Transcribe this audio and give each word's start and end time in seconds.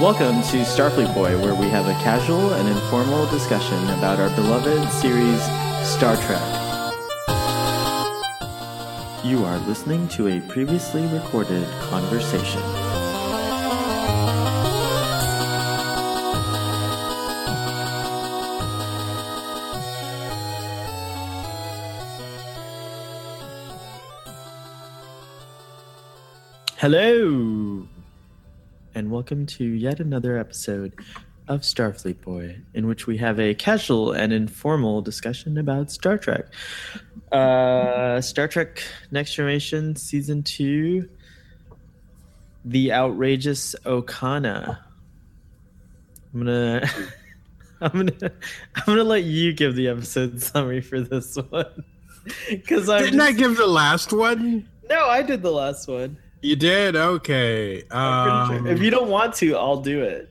Welcome 0.00 0.40
to 0.44 0.64
Starfleet 0.64 1.14
Boy, 1.14 1.38
where 1.42 1.54
we 1.54 1.66
have 1.66 1.86
a 1.86 1.92
casual 2.02 2.54
and 2.54 2.66
informal 2.66 3.26
discussion 3.26 3.78
about 3.90 4.18
our 4.18 4.30
beloved 4.34 4.90
series, 4.92 5.42
Star 5.86 6.16
Trek. 6.16 6.40
You 9.22 9.44
are 9.44 9.58
listening 9.68 10.08
to 10.08 10.28
a 10.28 10.40
previously 10.48 11.04
recorded 11.08 11.68
conversation. 11.90 12.62
Hello, 26.78 27.86
and 29.00 29.10
welcome 29.10 29.46
to 29.46 29.64
yet 29.64 29.98
another 29.98 30.36
episode 30.36 30.94
of 31.48 31.62
Starfleet 31.62 32.20
Boy, 32.20 32.60
in 32.74 32.86
which 32.86 33.06
we 33.06 33.16
have 33.16 33.40
a 33.40 33.54
casual 33.54 34.12
and 34.12 34.30
informal 34.30 35.00
discussion 35.00 35.56
about 35.56 35.90
Star 35.90 36.18
Trek. 36.18 36.44
Uh, 37.32 38.20
Star 38.20 38.46
Trek 38.46 38.82
Next 39.10 39.32
Generation 39.32 39.96
Season 39.96 40.42
2 40.42 41.08
The 42.66 42.92
Outrageous 42.92 43.74
Okona. 43.86 44.80
I'm 46.34 46.40
gonna. 46.40 46.86
I'm 47.80 47.92
gonna 47.92 48.32
I'm 48.74 48.84
gonna 48.84 49.04
let 49.04 49.24
you 49.24 49.54
give 49.54 49.76
the 49.76 49.88
episode 49.88 50.42
summary 50.42 50.82
for 50.82 51.00
this 51.00 51.36
one 51.48 51.84
because 52.50 52.90
I 52.90 53.00
didn't 53.00 53.22
I 53.22 53.32
give 53.32 53.56
the 53.56 53.66
last 53.66 54.12
one. 54.12 54.68
No, 54.90 55.06
I 55.06 55.22
did 55.22 55.40
the 55.40 55.52
last 55.52 55.88
one. 55.88 56.18
You 56.42 56.56
did 56.56 56.96
okay. 56.96 57.84
Um. 57.88 58.66
If 58.66 58.80
you 58.80 58.90
don't 58.90 59.08
want 59.08 59.34
to, 59.36 59.56
I'll 59.56 59.80
do 59.82 60.02
it. 60.02 60.30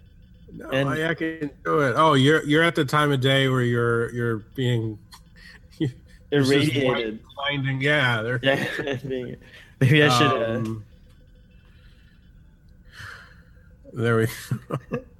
No, 0.51 0.69
and, 0.69 0.89
I, 0.89 1.11
I 1.11 1.13
can 1.13 1.51
do 1.63 1.79
it. 1.79 1.93
Oh, 1.95 2.13
you're 2.13 2.43
you're 2.43 2.63
at 2.63 2.75
the 2.75 2.85
time 2.85 3.11
of 3.11 3.21
day 3.21 3.47
where 3.47 3.61
you're 3.61 4.11
you're 4.11 4.37
being 4.55 4.97
irradiated. 6.31 7.19
Blinding, 7.35 7.81
yeah. 7.81 8.37
yeah 8.43 8.97
maybe 9.79 10.03
I 10.03 10.09
should. 10.17 10.27
Uh, 10.27 10.55
um, 10.55 10.83
uh... 12.97 13.89
There 13.93 14.17
we. 14.17 14.27
Go. 14.27 15.03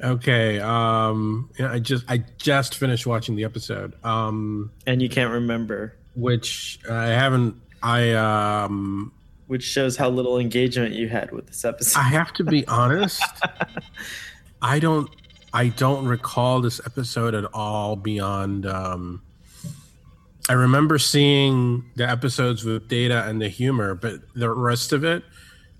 Okay. 0.00 0.60
Um. 0.60 1.50
Yeah, 1.58 1.72
I 1.72 1.80
just 1.80 2.04
I 2.08 2.22
just 2.36 2.76
finished 2.76 3.04
watching 3.04 3.34
the 3.34 3.42
episode. 3.42 3.94
Um. 4.04 4.70
And 4.86 5.02
you 5.02 5.08
can't 5.08 5.32
remember. 5.32 5.96
Which 6.14 6.78
I 6.88 7.06
haven't. 7.06 7.60
I 7.82 8.12
um 8.12 9.10
which 9.48 9.64
shows 9.64 9.96
how 9.96 10.08
little 10.10 10.38
engagement 10.38 10.94
you 10.94 11.08
had 11.08 11.32
with 11.32 11.46
this 11.46 11.64
episode. 11.64 11.98
I 11.98 12.04
have 12.04 12.32
to 12.34 12.44
be 12.44 12.66
honest. 12.68 13.22
I 14.62 14.78
don't 14.78 15.10
I 15.52 15.68
don't 15.68 16.06
recall 16.06 16.60
this 16.60 16.80
episode 16.84 17.34
at 17.34 17.46
all 17.52 17.96
beyond 17.96 18.66
um 18.66 19.22
I 20.50 20.52
remember 20.52 20.98
seeing 20.98 21.84
the 21.96 22.08
episodes 22.08 22.64
with 22.64 22.88
data 22.88 23.26
and 23.26 23.40
the 23.40 23.48
humor, 23.48 23.94
but 23.94 24.20
the 24.34 24.50
rest 24.50 24.92
of 24.92 25.02
it 25.02 25.24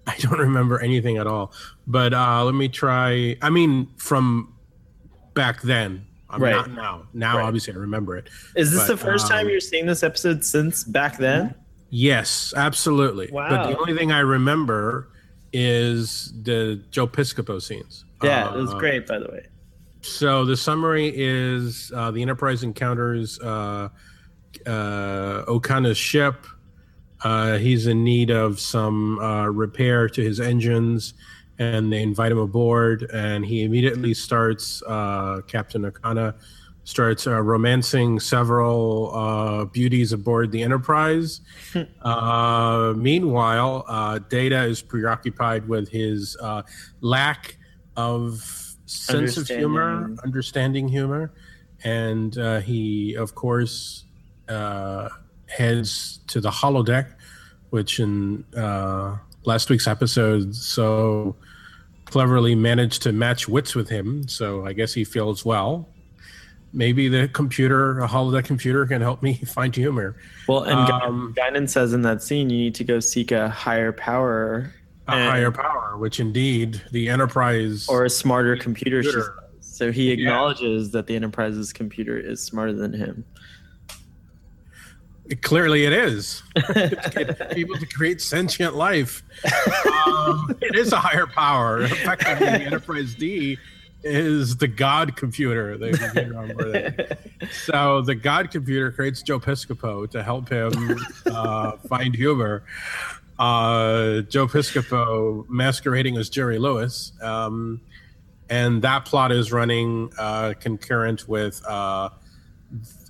I 0.06 0.16
don't 0.18 0.38
remember 0.38 0.80
anything 0.80 1.18
at 1.18 1.26
all. 1.26 1.52
But 1.86 2.14
uh 2.14 2.44
let 2.44 2.54
me 2.54 2.68
try 2.68 3.36
I 3.42 3.50
mean 3.50 3.90
from 3.98 4.54
back 5.34 5.60
then. 5.60 6.06
I'm 6.30 6.42
right. 6.42 6.54
not 6.54 6.70
now. 6.70 7.02
Now 7.12 7.36
right. 7.36 7.44
obviously 7.44 7.74
I 7.74 7.76
remember 7.76 8.16
it. 8.16 8.30
Is 8.56 8.70
this 8.70 8.86
but, 8.86 8.88
the 8.88 8.96
first 8.96 9.26
um, 9.26 9.30
time 9.30 9.48
you're 9.50 9.60
seeing 9.60 9.84
this 9.84 10.02
episode 10.02 10.42
since 10.42 10.84
back 10.84 11.18
then? 11.18 11.54
Yes, 11.90 12.52
absolutely. 12.56 13.30
Wow. 13.32 13.48
But 13.48 13.70
the 13.70 13.78
only 13.78 13.94
thing 13.94 14.12
I 14.12 14.20
remember 14.20 15.08
is 15.52 16.32
the 16.42 16.82
Joe 16.90 17.06
Piscopo 17.06 17.60
scenes. 17.62 18.04
Yeah, 18.22 18.48
uh, 18.48 18.54
it 18.54 18.60
was 18.60 18.74
uh, 18.74 18.78
great, 18.78 19.06
by 19.06 19.18
the 19.18 19.28
way. 19.28 19.46
So 20.02 20.44
the 20.44 20.56
summary 20.56 21.12
is 21.14 21.90
uh, 21.94 22.10
the 22.10 22.20
Enterprise 22.22 22.62
encounters 22.62 23.40
uh, 23.40 23.88
uh, 24.66 25.44
Okona's 25.46 25.98
ship. 25.98 26.46
Uh, 27.22 27.56
he's 27.58 27.86
in 27.86 28.04
need 28.04 28.30
of 28.30 28.60
some 28.60 29.18
repair 29.56 30.08
to 30.08 30.22
his 30.22 30.40
engines, 30.40 31.14
and 31.58 31.92
they 31.92 32.02
invite 32.02 32.30
him 32.30 32.38
aboard. 32.38 33.10
And 33.12 33.44
he 33.44 33.64
immediately 33.64 34.14
starts 34.14 34.82
Captain 35.48 35.82
Okona 35.82 36.34
starts 36.88 37.26
uh, 37.26 37.38
romancing 37.42 38.18
several 38.18 39.14
uh, 39.14 39.66
beauties 39.66 40.14
aboard 40.14 40.50
the 40.50 40.62
Enterprise. 40.62 41.42
uh, 42.02 42.94
meanwhile, 42.96 43.84
uh, 43.86 44.18
Data 44.30 44.62
is 44.62 44.80
preoccupied 44.80 45.68
with 45.68 45.90
his 45.90 46.34
uh, 46.40 46.62
lack 47.02 47.58
of 47.98 48.40
sense 48.86 49.36
of 49.36 49.46
humor, 49.46 50.16
understanding 50.24 50.88
humor, 50.88 51.30
and 51.84 52.38
uh, 52.38 52.60
he, 52.60 53.14
of 53.16 53.34
course, 53.34 54.06
heads 54.48 56.20
to 56.26 56.40
the 56.40 56.50
holodeck, 56.50 57.12
which 57.68 58.00
in 58.00 58.46
last 59.44 59.68
week's 59.68 59.86
episode 59.86 60.54
so 60.54 61.36
cleverly 62.06 62.54
managed 62.54 63.02
to 63.02 63.12
match 63.12 63.46
wits 63.46 63.74
with 63.74 63.90
him. 63.90 64.26
So 64.26 64.64
I 64.64 64.72
guess 64.72 64.94
he 64.94 65.04
feels 65.04 65.44
well 65.44 65.86
maybe 66.78 67.08
the 67.08 67.26
computer, 67.28 67.98
a 67.98 68.08
holodeck 68.08 68.44
computer, 68.44 68.86
can 68.86 69.02
help 69.02 69.20
me 69.20 69.34
find 69.46 69.74
humor. 69.74 70.16
Well, 70.46 70.62
and 70.62 70.90
um, 70.90 71.34
Guinan 71.36 71.68
says 71.68 71.92
in 71.92 72.02
that 72.02 72.22
scene, 72.22 72.48
you 72.48 72.56
need 72.56 72.74
to 72.76 72.84
go 72.84 73.00
seek 73.00 73.32
a 73.32 73.50
higher 73.50 73.92
power. 73.92 74.72
A 75.08 75.12
and, 75.12 75.30
higher 75.30 75.50
power, 75.50 75.96
which 75.98 76.20
indeed 76.20 76.80
the 76.92 77.08
Enterprise 77.08 77.88
or 77.88 78.04
a 78.04 78.10
smarter 78.10 78.56
computer. 78.56 79.02
computer. 79.02 79.34
So 79.60 79.92
he 79.92 80.10
acknowledges 80.10 80.88
yeah. 80.88 80.92
that 80.92 81.06
the 81.06 81.16
Enterprise's 81.16 81.72
computer 81.72 82.16
is 82.18 82.42
smarter 82.42 82.72
than 82.72 82.92
him. 82.92 83.24
It, 85.26 85.42
clearly, 85.42 85.84
it 85.84 85.92
is. 85.92 86.42
people 87.52 87.76
to 87.76 87.86
create 87.94 88.20
sentient 88.20 88.76
life. 88.76 89.22
Um, 90.06 90.56
it 90.62 90.74
is 90.74 90.92
a 90.92 90.96
higher 90.96 91.26
power. 91.26 91.82
Effectively, 91.82 92.46
the 92.46 92.52
Enterprise 92.66 93.14
D 93.14 93.58
is 94.02 94.56
the 94.56 94.68
God 94.68 95.16
computer. 95.16 95.76
The 95.76 95.92
computer 95.92 97.18
so 97.50 98.02
the 98.02 98.14
God 98.14 98.50
computer 98.50 98.92
creates 98.92 99.22
Joe 99.22 99.40
Piscopo 99.40 100.08
to 100.10 100.22
help 100.22 100.48
him 100.48 100.72
uh, 101.26 101.72
find 101.88 102.14
humor. 102.14 102.64
Uh, 103.38 104.22
Joe 104.22 104.46
Piscopo 104.46 105.48
masquerading 105.48 106.16
as 106.16 106.28
Jerry 106.28 106.58
Lewis. 106.58 107.12
Um, 107.22 107.80
and 108.50 108.82
that 108.82 109.04
plot 109.04 109.30
is 109.30 109.52
running 109.52 110.10
uh, 110.18 110.54
concurrent 110.58 111.28
with 111.28 111.62
uh, 111.66 112.10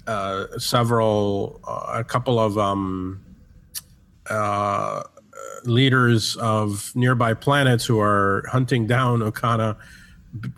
uh, 0.06 0.58
several, 0.58 1.60
uh, 1.66 1.98
a 1.98 2.04
couple 2.04 2.38
of 2.38 2.58
um, 2.58 3.22
leaders 5.64 6.36
of 6.36 6.92
nearby 6.94 7.34
planets 7.34 7.84
who 7.84 8.00
are 8.00 8.44
hunting 8.50 8.86
down 8.86 9.20
Okona 9.20 9.76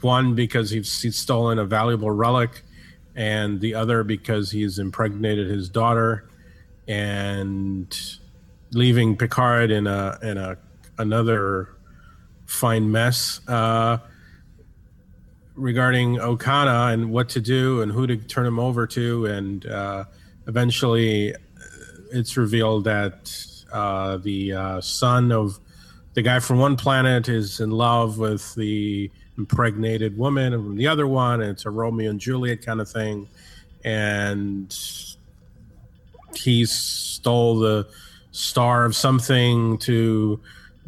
one 0.01 0.35
because 0.35 0.71
he's, 0.71 1.01
he's 1.01 1.17
stolen 1.17 1.59
a 1.59 1.65
valuable 1.65 2.11
relic, 2.11 2.63
and 3.15 3.61
the 3.61 3.75
other 3.75 4.05
because 4.05 4.51
he's 4.51 4.79
impregnated 4.79 5.49
his 5.49 5.69
daughter, 5.69 6.29
and 6.89 7.99
leaving 8.73 9.17
Picard 9.17 9.71
in 9.71 9.87
a 9.87 10.19
in 10.23 10.39
a 10.39 10.57
another 10.99 11.77
fine 12.47 12.91
mess. 12.91 13.41
Uh, 13.49 13.99
regarding 15.55 16.17
Okona 16.17 16.93
and 16.95 17.11
what 17.11 17.29
to 17.31 17.41
do 17.41 17.83
and 17.83 17.93
who 17.93 18.07
to 18.07 18.17
turn 18.17 18.47
him 18.47 18.59
over 18.59 18.87
to, 18.87 19.27
and 19.27 19.67
uh, 19.67 20.05
eventually 20.47 21.35
it's 22.13 22.37
revealed 22.37 22.85
that 22.85 23.37
uh, 23.73 24.17
the 24.19 24.53
uh, 24.53 24.81
son 24.81 25.33
of 25.33 25.61
the 26.15 26.23
guy 26.23 26.41
from 26.41 26.59
one 26.59 26.77
planet 26.77 27.29
is 27.29 27.61
in 27.61 27.71
love 27.71 28.19
with 28.19 28.55
the 28.55 29.11
impregnated 29.41 30.17
woman 30.17 30.53
and 30.55 30.79
the 30.79 30.87
other 30.87 31.07
one 31.07 31.41
and 31.41 31.51
it's 31.51 31.67
a 31.67 31.71
romeo 31.71 32.11
and 32.11 32.21
juliet 32.21 32.65
kind 32.65 32.81
of 32.81 32.89
thing 32.89 33.27
and 33.85 34.77
he 36.35 36.65
stole 36.65 37.59
the 37.59 37.89
star 38.33 38.85
of 38.85 38.95
something 38.95 39.79
to 39.79 40.41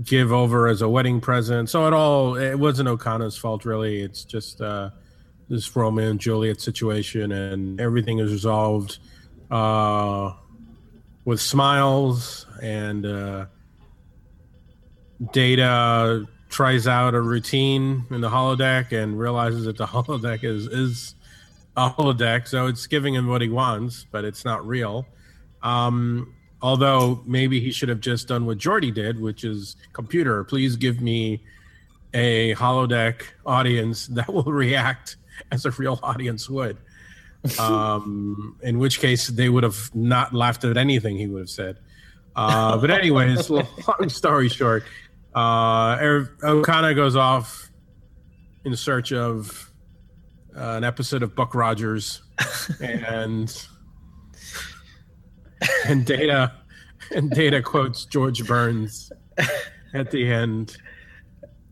give 0.02 0.32
over 0.32 0.68
as 0.68 0.82
a 0.82 0.88
wedding 0.88 1.20
present. 1.20 1.68
So 1.68 1.86
it 1.86 1.92
all 1.92 2.36
it 2.36 2.58
wasn't 2.58 2.88
Okona's 2.88 3.36
fault 3.36 3.64
really. 3.64 4.00
It's 4.00 4.24
just 4.24 4.60
uh, 4.60 4.90
this 5.48 5.74
Romeo 5.74 6.10
and 6.10 6.20
Juliet 6.20 6.60
situation, 6.60 7.32
and 7.32 7.80
everything 7.80 8.18
is 8.18 8.32
resolved 8.32 8.98
uh, 9.50 10.32
with 11.24 11.40
smiles 11.40 12.46
and 12.62 13.06
uh, 13.06 13.46
Data 15.32 16.26
tries 16.52 16.86
out 16.86 17.14
a 17.14 17.20
routine 17.20 18.04
in 18.10 18.20
the 18.20 18.28
holodeck 18.28 18.92
and 18.92 19.18
realizes 19.18 19.64
that 19.64 19.76
the 19.76 19.86
holodeck 19.94 20.44
is 20.44 20.66
is 20.66 21.14
a 21.76 21.90
holodeck, 21.90 22.46
so 22.46 22.66
it's 22.66 22.86
giving 22.86 23.14
him 23.14 23.26
what 23.26 23.40
he 23.40 23.48
wants, 23.48 24.06
but 24.10 24.24
it's 24.24 24.44
not 24.44 24.64
real. 24.66 25.06
Um, 25.62 26.34
although 26.60 27.22
maybe 27.26 27.60
he 27.60 27.72
should 27.72 27.88
have 27.88 28.00
just 28.00 28.28
done 28.28 28.44
what 28.44 28.58
Geordi 28.58 28.92
did, 28.92 29.18
which 29.18 29.42
is 29.42 29.76
computer, 29.94 30.44
please 30.44 30.76
give 30.76 31.00
me 31.00 31.42
a 32.12 32.54
holodeck 32.56 33.22
audience 33.46 34.06
that 34.08 34.30
will 34.32 34.42
react 34.52 35.16
as 35.50 35.64
a 35.64 35.70
real 35.72 35.98
audience 36.02 36.48
would. 36.50 36.76
Um, 37.58 38.56
in 38.62 38.78
which 38.78 39.00
case, 39.00 39.26
they 39.28 39.48
would 39.48 39.64
have 39.64 39.92
not 39.94 40.32
laughed 40.34 40.64
at 40.64 40.76
anything 40.76 41.16
he 41.16 41.26
would 41.26 41.40
have 41.40 41.50
said. 41.50 41.78
Uh, 42.36 42.76
but 42.76 42.90
anyways, 42.90 43.50
long 43.50 44.08
story 44.08 44.48
short, 44.48 44.84
uh, 45.34 45.96
Okona 45.96 46.94
goes 46.94 47.16
off 47.16 47.70
in 48.64 48.76
search 48.76 49.12
of 49.12 49.72
uh, 50.56 50.74
an 50.76 50.84
episode 50.84 51.22
of 51.22 51.34
Buck 51.34 51.54
Rogers, 51.54 52.22
and 52.80 53.66
and 55.86 56.04
Data 56.04 56.52
and 57.10 57.30
Data 57.30 57.62
quotes 57.62 58.04
George 58.04 58.46
Burns 58.46 59.10
at 59.94 60.10
the 60.10 60.30
end, 60.30 60.76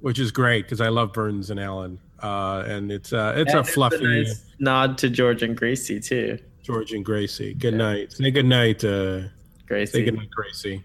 which 0.01 0.19
is 0.19 0.31
great 0.31 0.65
because 0.65 0.81
I 0.81 0.89
love 0.89 1.13
Burns 1.13 1.51
and 1.51 1.61
Allen, 1.61 2.01
uh, 2.23 2.65
and 2.67 2.91
it's 2.91 3.13
uh, 3.13 3.35
it's 3.37 3.55
a 3.55 3.65
fluffy 3.65 3.97
a 3.97 4.25
nice 4.25 4.45
nod 4.59 4.99
to 4.99 5.11
George 5.11 5.43
and 5.43 5.57
Gracie 5.57 6.01
too. 6.01 6.39
George 6.63 6.93
and 6.93 7.05
Gracie, 7.05 7.55
good 7.55 7.75
yeah. 7.75 7.79
night. 7.79 8.13
Say 8.13 8.31
good 8.31 8.47
night, 8.47 8.85
uh, 8.85 9.23
Gracie. 9.67 9.93
Say 9.93 10.05
good 10.05 10.15
night, 10.15 10.31
Gracie. 10.31 10.83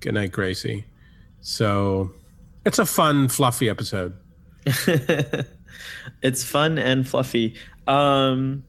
Good 0.00 0.14
night, 0.14 0.32
Gracie. 0.32 0.84
So 1.44 2.10
it's 2.64 2.78
a 2.78 2.86
fun, 2.86 3.28
fluffy 3.28 3.68
episode. 3.68 4.16
it's 6.22 6.42
fun 6.42 6.78
and 6.78 7.06
fluffy. 7.06 7.56
Um, 7.86 8.64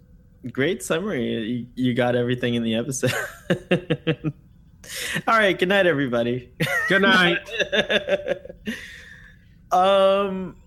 great 0.52 0.84
summary. 0.84 1.24
You, 1.24 1.68
you 1.76 1.94
got 1.94 2.18
everything 2.18 2.56
in 2.56 2.64
the 2.64 2.76
episode. 2.76 3.14
All 5.26 5.40
right. 5.40 5.58
Good 5.58 5.70
night, 5.70 5.88
everybody. 5.88 6.52
Good 6.90 7.02
night. 7.02 7.50
um, 9.72 10.58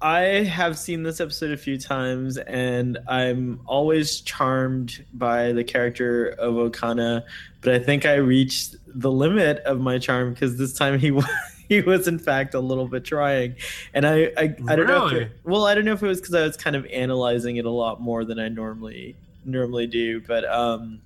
I 0.00 0.20
have 0.44 0.78
seen 0.78 1.02
this 1.02 1.20
episode 1.20 1.50
a 1.50 1.56
few 1.56 1.76
times, 1.76 2.36
and 2.36 2.98
I'm 3.08 3.60
always 3.66 4.20
charmed 4.20 5.04
by 5.12 5.52
the 5.52 5.64
character 5.64 6.28
of 6.28 6.54
Okona. 6.54 7.24
But 7.60 7.74
I 7.74 7.78
think 7.80 8.06
I 8.06 8.14
reached 8.14 8.76
the 8.86 9.10
limit 9.10 9.58
of 9.60 9.80
my 9.80 9.98
charm 9.98 10.32
because 10.32 10.56
this 10.56 10.72
time 10.72 10.98
he 10.98 11.18
he 11.68 11.80
was 11.80 12.06
in 12.06 12.18
fact 12.18 12.54
a 12.54 12.60
little 12.60 12.86
bit 12.86 13.04
trying, 13.04 13.56
and 13.92 14.06
I 14.06 14.30
I, 14.36 14.42
I 14.42 14.46
don't 14.46 14.68
really? 14.68 14.86
know. 14.86 15.06
If 15.06 15.12
it, 15.14 15.32
well, 15.42 15.66
I 15.66 15.74
don't 15.74 15.84
know 15.84 15.94
if 15.94 16.02
it 16.02 16.06
was 16.06 16.20
because 16.20 16.34
I 16.34 16.42
was 16.42 16.56
kind 16.56 16.76
of 16.76 16.86
analyzing 16.86 17.56
it 17.56 17.64
a 17.64 17.70
lot 17.70 18.00
more 18.00 18.24
than 18.24 18.38
I 18.38 18.48
normally 18.48 19.16
normally 19.44 19.88
do. 19.88 20.20
But 20.20 20.44
um, 20.44 21.00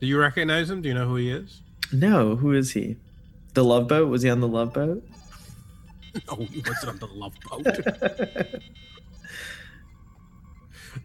do 0.00 0.06
you 0.06 0.20
recognize 0.20 0.70
him? 0.70 0.82
Do 0.82 0.88
you 0.88 0.94
know 0.94 1.08
who 1.08 1.16
he 1.16 1.30
is? 1.30 1.62
No, 1.92 2.36
who 2.36 2.52
is 2.52 2.72
he? 2.72 2.96
The 3.54 3.64
Love 3.64 3.88
Boat? 3.88 4.08
Was 4.08 4.22
he 4.22 4.30
on 4.30 4.40
the 4.40 4.48
Love 4.48 4.72
Boat? 4.72 5.02
No, 6.28 6.36
he 6.50 6.62
wasn't 6.66 6.88
on 6.88 6.98
the 6.98 7.06
Love 7.06 7.34
Boat. 7.48 7.64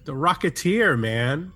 the 0.05 0.13
Rocketeer, 0.13 0.97
man. 0.97 1.51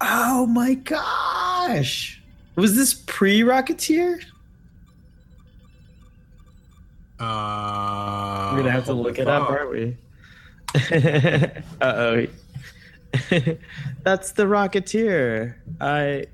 Oh 0.00 0.46
my 0.46 0.74
gosh! 0.74 2.22
Was 2.54 2.76
this 2.76 2.94
pre 2.94 3.40
Rocketeer? 3.40 4.22
Uh, 7.18 8.52
We're 8.52 8.58
gonna 8.58 8.70
have 8.70 8.84
to 8.84 8.92
look 8.92 9.18
it 9.18 9.26
up, 9.26 9.50
aren't 9.50 9.70
we? 9.70 9.96
uh 11.80 11.84
oh. 11.84 12.26
That's 14.04 14.32
the 14.32 14.44
Rocketeer. 14.44 15.56
I 15.80 16.26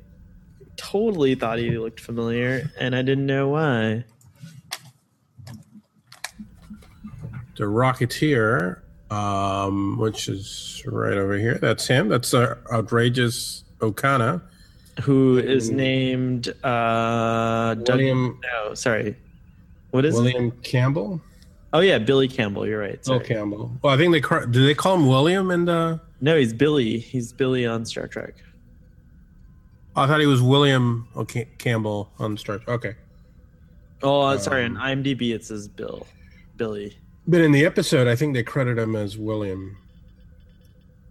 totally 0.76 1.34
thought 1.36 1.58
he 1.58 1.78
looked 1.78 2.00
familiar, 2.00 2.70
and 2.78 2.94
I 2.94 3.00
didn't 3.02 3.26
know 3.26 3.48
why. 3.48 4.04
The 7.56 7.64
Rocketeer, 7.64 8.80
um, 9.10 9.98
which 9.98 10.28
is 10.28 10.82
right 10.86 11.16
over 11.16 11.38
here. 11.38 11.58
That's 11.58 11.86
him. 11.86 12.08
That's 12.08 12.34
uh, 12.34 12.56
outrageous 12.72 13.64
Okona, 13.78 14.42
who 15.02 15.38
is 15.38 15.70
named 15.70 16.48
uh, 16.64 17.76
William. 17.86 18.40
Doug, 18.42 18.68
no, 18.68 18.74
sorry, 18.74 19.16
what 19.90 20.04
is 20.04 20.14
William 20.14 20.46
it? 20.46 20.62
Campbell? 20.62 21.20
Oh 21.72 21.80
yeah, 21.80 21.98
Billy 21.98 22.28
Campbell. 22.28 22.66
You're 22.66 22.80
right. 22.80 23.04
Sorry. 23.04 23.20
Oh 23.20 23.22
Campbell. 23.22 23.72
Well, 23.82 23.92
I 23.92 23.96
think 23.96 24.12
they 24.12 24.20
do 24.50 24.66
they 24.66 24.74
call 24.74 24.94
him 24.94 25.06
William 25.06 25.50
and. 25.50 25.68
Uh... 25.68 25.98
No, 26.20 26.36
he's 26.36 26.52
Billy. 26.52 26.98
He's 26.98 27.32
Billy 27.32 27.66
on 27.66 27.84
Star 27.84 28.06
Trek. 28.06 28.34
I 29.96 30.06
thought 30.06 30.20
he 30.20 30.26
was 30.26 30.42
William 30.42 31.06
okay, 31.16 31.46
Campbell 31.58 32.10
on 32.18 32.36
Star 32.36 32.58
Trek. 32.58 32.68
Okay. 32.68 32.94
Oh, 34.02 34.20
uh, 34.20 34.38
sorry. 34.38 34.64
Um, 34.64 34.76
on 34.76 35.02
IMDb 35.02 35.34
it 35.34 35.44
says 35.44 35.68
Bill, 35.68 36.06
Billy. 36.56 36.96
But 37.26 37.40
in 37.40 37.52
the 37.52 37.64
episode, 37.64 38.06
I 38.06 38.16
think 38.16 38.34
they 38.34 38.42
credit 38.42 38.78
him 38.78 38.94
as 38.94 39.16
William, 39.16 39.78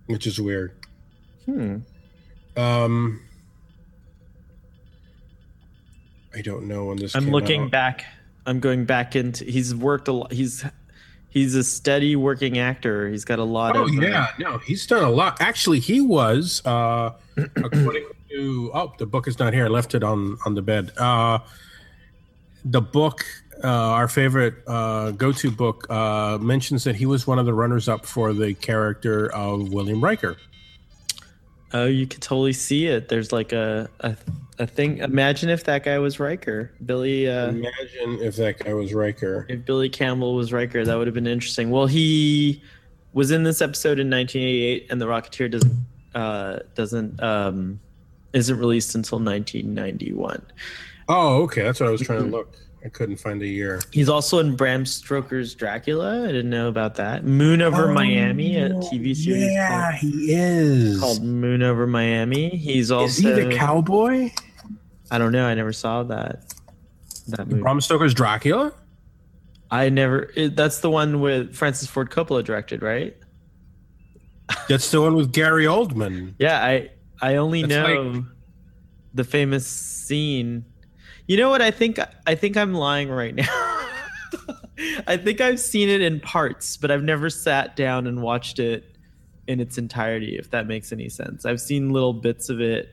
which 0.06 0.27
is 0.27 0.39
weird. 0.39 0.74
Hmm. 1.45 1.77
Um. 2.56 3.21
I 6.36 6.42
don't 6.42 6.68
know 6.68 6.86
when 6.86 6.98
this. 6.98 7.15
I'm 7.15 7.30
looking 7.30 7.63
out. 7.63 7.71
back 7.71 8.06
I'm 8.45 8.60
going 8.60 8.86
back 8.86 9.15
into. 9.15 9.45
He's 9.45 9.74
worked 9.74 10.07
a 10.07 10.13
lot. 10.13 10.31
He's 10.31 10.65
he's 11.30 11.56
a 11.56 11.63
steady 11.63 12.15
working 12.15 12.57
actor. 12.57 13.10
He's 13.10 13.25
got 13.25 13.39
a 13.39 13.44
lot 13.44 13.75
oh, 13.75 13.83
of. 13.83 13.89
Oh 13.89 13.92
yeah, 13.92 14.24
uh, 14.24 14.27
no, 14.39 14.57
he's 14.60 14.86
done 14.86 15.04
a 15.04 15.10
lot. 15.10 15.38
Actually, 15.39 15.79
he 15.79 16.01
was 16.01 16.62
uh, 16.65 17.12
according 17.38 18.08
to. 18.29 18.72
Oh, 18.74 18.93
the 18.98 19.05
book 19.05 19.27
is 19.27 19.39
not 19.39 19.53
here. 19.53 19.65
I 19.65 19.70
left 19.70 19.96
it 19.96 20.03
on 20.03 20.38
on 20.46 20.55
the 20.55 20.62
bed. 20.62 20.91
Uh, 20.98 21.39
the 22.65 22.82
book, 22.82 23.25
uh, 23.63 23.67
our 23.67 24.08
favorite 24.08 24.55
uh, 24.67 25.12
go-to 25.12 25.50
book, 25.50 25.89
uh, 25.89 26.38
mentions 26.41 26.84
that 26.84 26.96
he 26.96 27.05
was 27.05 27.25
one 27.25 27.39
of 27.39 27.46
the 27.46 27.53
runners-up 27.53 28.05
for 28.05 28.34
the 28.34 28.53
character 28.55 29.34
of 29.34 29.72
William 29.72 30.03
Riker. 30.03 30.38
Oh, 31.74 31.86
you 31.86 32.05
could 32.05 32.22
totally 32.22 32.53
see 32.53 32.86
it. 32.88 33.10
There's 33.10 33.32
like 33.32 33.51
a 33.51 33.89
a, 34.01 34.15
a 34.60 34.67
thing. 34.67 35.00
Imagine 35.00 35.50
if 35.50 35.63
that 35.63 35.84
guy 35.84 35.98
was 35.98 36.20
Riker, 36.20 36.72
Billy. 36.86 37.27
Uh, 37.27 37.50
Imagine 37.50 38.22
if 38.22 38.36
that 38.36 38.60
guy 38.60 38.74
was 38.74 38.93
Riker. 38.93 39.48
If 39.50 39.65
Billy 39.65 39.89
Campbell 39.89 40.36
was 40.36 40.53
Riker, 40.53 40.86
that 40.86 40.96
would 40.96 41.08
have 41.08 41.15
been 41.15 41.25
interesting. 41.25 41.72
Well, 41.72 41.88
he 41.88 42.62
was 43.13 43.32
in 43.32 43.43
this 43.43 43.62
episode 43.62 44.00
in 44.00 44.10
1988, 44.10 44.88
and 44.91 45.01
the 45.01 45.05
Rocketeer 45.05 45.50
doesn't 45.50 45.86
uh, 46.13 46.60
doesn't 46.75 47.24
um, 47.24 47.79
isn't 48.34 48.60
released 48.60 48.93
until 48.93 49.20
1991. 49.20 50.46
Oh, 51.10 51.43
okay. 51.43 51.63
That's 51.63 51.79
what 51.79 51.89
I 51.89 51.91
was 51.91 52.01
trying 52.01 52.20
to 52.20 52.29
look. 52.29 52.53
I 52.86 52.90
couldn't 52.90 53.16
find 53.16 53.42
a 53.42 53.48
year. 53.48 53.82
He's 53.92 54.10
also 54.10 54.40
in 54.40 54.58
Bram 54.58 54.86
Stoker's 54.86 55.56
Dracula. 55.56 56.24
I 56.24 56.28
didn't 56.28 56.50
know 56.50 56.68
about 56.68 56.96
that. 56.96 57.24
Moon 57.24 57.62
Over 57.62 57.90
oh, 57.90 57.94
Miami, 57.94 58.58
a 58.58 58.70
TV 58.72 59.16
series. 59.16 59.54
Yeah, 59.54 59.92
called, 59.92 59.96
he 60.02 60.34
is 60.34 61.00
called 61.00 61.24
Moon 61.24 61.63
Over 61.63 61.88
Miami. 61.88 62.50
He's 62.50 62.92
also 62.92 63.06
is 63.06 63.18
he 63.18 63.32
the 63.32 63.56
cowboy? 63.56 64.32
I 65.10 65.18
don't 65.18 65.32
know. 65.32 65.46
I 65.46 65.54
never 65.54 65.72
saw 65.72 66.04
that. 66.04 66.54
That 67.30 67.48
movie. 67.48 67.62
Bram 67.62 67.80
Stoker's 67.80 68.13
Dracula. 68.13 68.74
I 69.72 69.88
never. 69.88 70.32
It, 70.36 70.58
that's 70.58 70.80
the 70.80 70.90
one 70.90 71.22
with 71.22 71.56
Francis 71.56 71.88
Ford 71.88 72.12
Coppola 72.12 72.44
directed, 72.44 72.82
right? 72.82 73.16
That's 74.68 74.92
the 74.92 75.02
one 75.02 75.16
with 75.16 75.32
Gary 75.32 75.63
Oldman. 75.63 76.36
yeah, 76.38 76.62
I 76.62 76.92
I 77.22 77.38
only 77.38 77.62
that's 77.62 77.72
know 77.72 78.02
like, 78.02 78.24
the 79.13 79.24
famous 79.24 79.66
scene 79.66 80.66
you 81.27 81.38
know 81.38 81.50
what? 81.50 81.62
I 81.62 81.72
think 81.72 82.00
I 82.27 82.36
think 82.36 82.58
I'm 82.58 82.74
lying 82.74 83.10
right 83.10 83.34
now. 83.36 83.48
I 85.08 85.18
think 85.18 85.39
I've 85.39 85.60
seen 85.60 85.89
it 85.89 86.01
in 86.01 86.20
parts, 86.20 86.77
but 86.77 86.92
I've 86.92 87.03
never 87.03 87.30
sat 87.30 87.75
down 87.75 88.08
and 88.08 88.22
watched 88.22 88.60
it 88.60 88.98
in 89.48 89.60
its 89.60 89.77
entirety. 89.77 90.38
If 90.38 90.50
that 90.51 90.68
makes 90.68 90.92
any 90.92 91.10
sense, 91.10 91.46
I've 91.46 91.62
seen 91.62 91.92
little 91.92 92.13
bits 92.13 92.50
of 92.50 92.60
it 92.60 92.89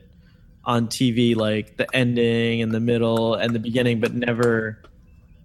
on 0.63 0.87
TV, 0.87 1.35
like 1.35 1.77
the 1.77 1.93
ending 1.95 2.61
and 2.61 2.71
the 2.71 2.79
middle 2.79 3.33
and 3.35 3.53
the 3.53 3.59
beginning, 3.59 3.99
but 3.99 4.13
never 4.13 4.81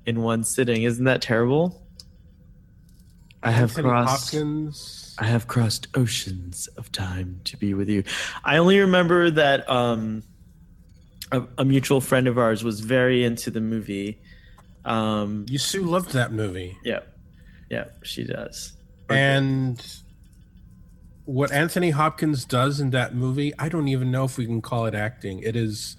in 0.04 0.22
one 0.22 0.44
sitting. 0.44 0.82
Isn't 0.82 1.06
that 1.06 1.22
terrible? 1.22 1.82
I 3.42 3.50
have 3.50 3.70
Anthony 3.70 3.88
crossed. 3.88 4.34
Hopkins. 4.34 5.16
I 5.18 5.24
have 5.24 5.46
crossed 5.46 5.88
oceans 5.96 6.68
of 6.76 6.92
time 6.92 7.40
to 7.44 7.56
be 7.56 7.74
with 7.74 7.88
you. 7.88 8.04
I 8.44 8.58
only 8.58 8.78
remember 8.78 9.30
that. 9.30 9.68
um 9.68 10.22
a, 11.32 11.42
a 11.58 11.64
mutual 11.64 12.00
friend 12.00 12.26
of 12.28 12.38
ours 12.38 12.62
was 12.64 12.80
very 12.80 13.24
into 13.24 13.50
the 13.50 13.60
movie. 13.60 14.18
Um, 14.84 15.46
You 15.48 15.58
Sue 15.58 15.82
loved 15.82 16.12
that 16.12 16.32
movie. 16.32 16.78
yeah, 16.84 17.00
yeah, 17.70 17.86
she 18.02 18.24
does. 18.24 18.72
And 19.08 19.84
what 21.24 21.50
Anthony 21.52 21.90
Hopkins 21.90 22.44
does 22.44 22.80
in 22.80 22.90
that 22.90 23.14
movie, 23.14 23.52
I 23.58 23.68
don't 23.68 23.88
even 23.88 24.10
know 24.10 24.24
if 24.24 24.38
we 24.38 24.46
can 24.46 24.62
call 24.62 24.86
it 24.86 24.94
acting. 24.94 25.40
It 25.40 25.56
is 25.56 25.96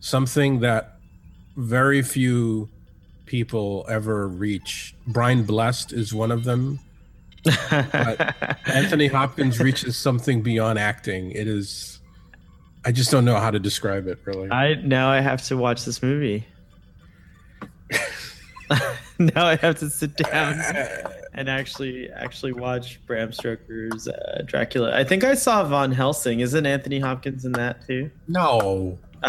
something 0.00 0.60
that 0.60 0.96
very 1.56 2.02
few 2.02 2.68
people 3.26 3.84
ever 3.88 4.26
reach. 4.28 4.94
Brian 5.06 5.44
Blessed 5.44 5.92
is 5.92 6.12
one 6.14 6.30
of 6.30 6.44
them. 6.44 6.80
But 7.70 8.34
Anthony 8.66 9.06
Hopkins 9.06 9.60
reaches 9.60 9.96
something 9.96 10.42
beyond 10.42 10.78
acting. 10.80 11.30
It 11.30 11.46
is 11.46 11.95
I 12.86 12.92
just 12.92 13.10
don't 13.10 13.24
know 13.24 13.34
how 13.34 13.50
to 13.50 13.58
describe 13.58 14.06
it 14.06 14.20
really. 14.24 14.48
I 14.48 14.74
now 14.76 15.10
I 15.10 15.20
have 15.20 15.42
to 15.46 15.56
watch 15.56 15.84
this 15.84 16.04
movie. 16.04 16.46
now 19.18 19.44
I 19.44 19.56
have 19.56 19.76
to 19.80 19.90
sit 19.90 20.16
down 20.16 20.60
and 21.34 21.48
actually 21.50 22.08
actually 22.10 22.52
watch 22.52 23.04
Bram 23.04 23.32
Stoker's 23.32 24.06
uh, 24.06 24.42
Dracula. 24.46 24.96
I 24.96 25.02
think 25.02 25.24
I 25.24 25.34
saw 25.34 25.64
Van 25.64 25.90
Helsing. 25.90 26.38
Isn't 26.38 26.64
Anthony 26.64 27.00
Hopkins 27.00 27.44
in 27.44 27.50
that 27.52 27.84
too? 27.86 28.08
No. 28.28 28.98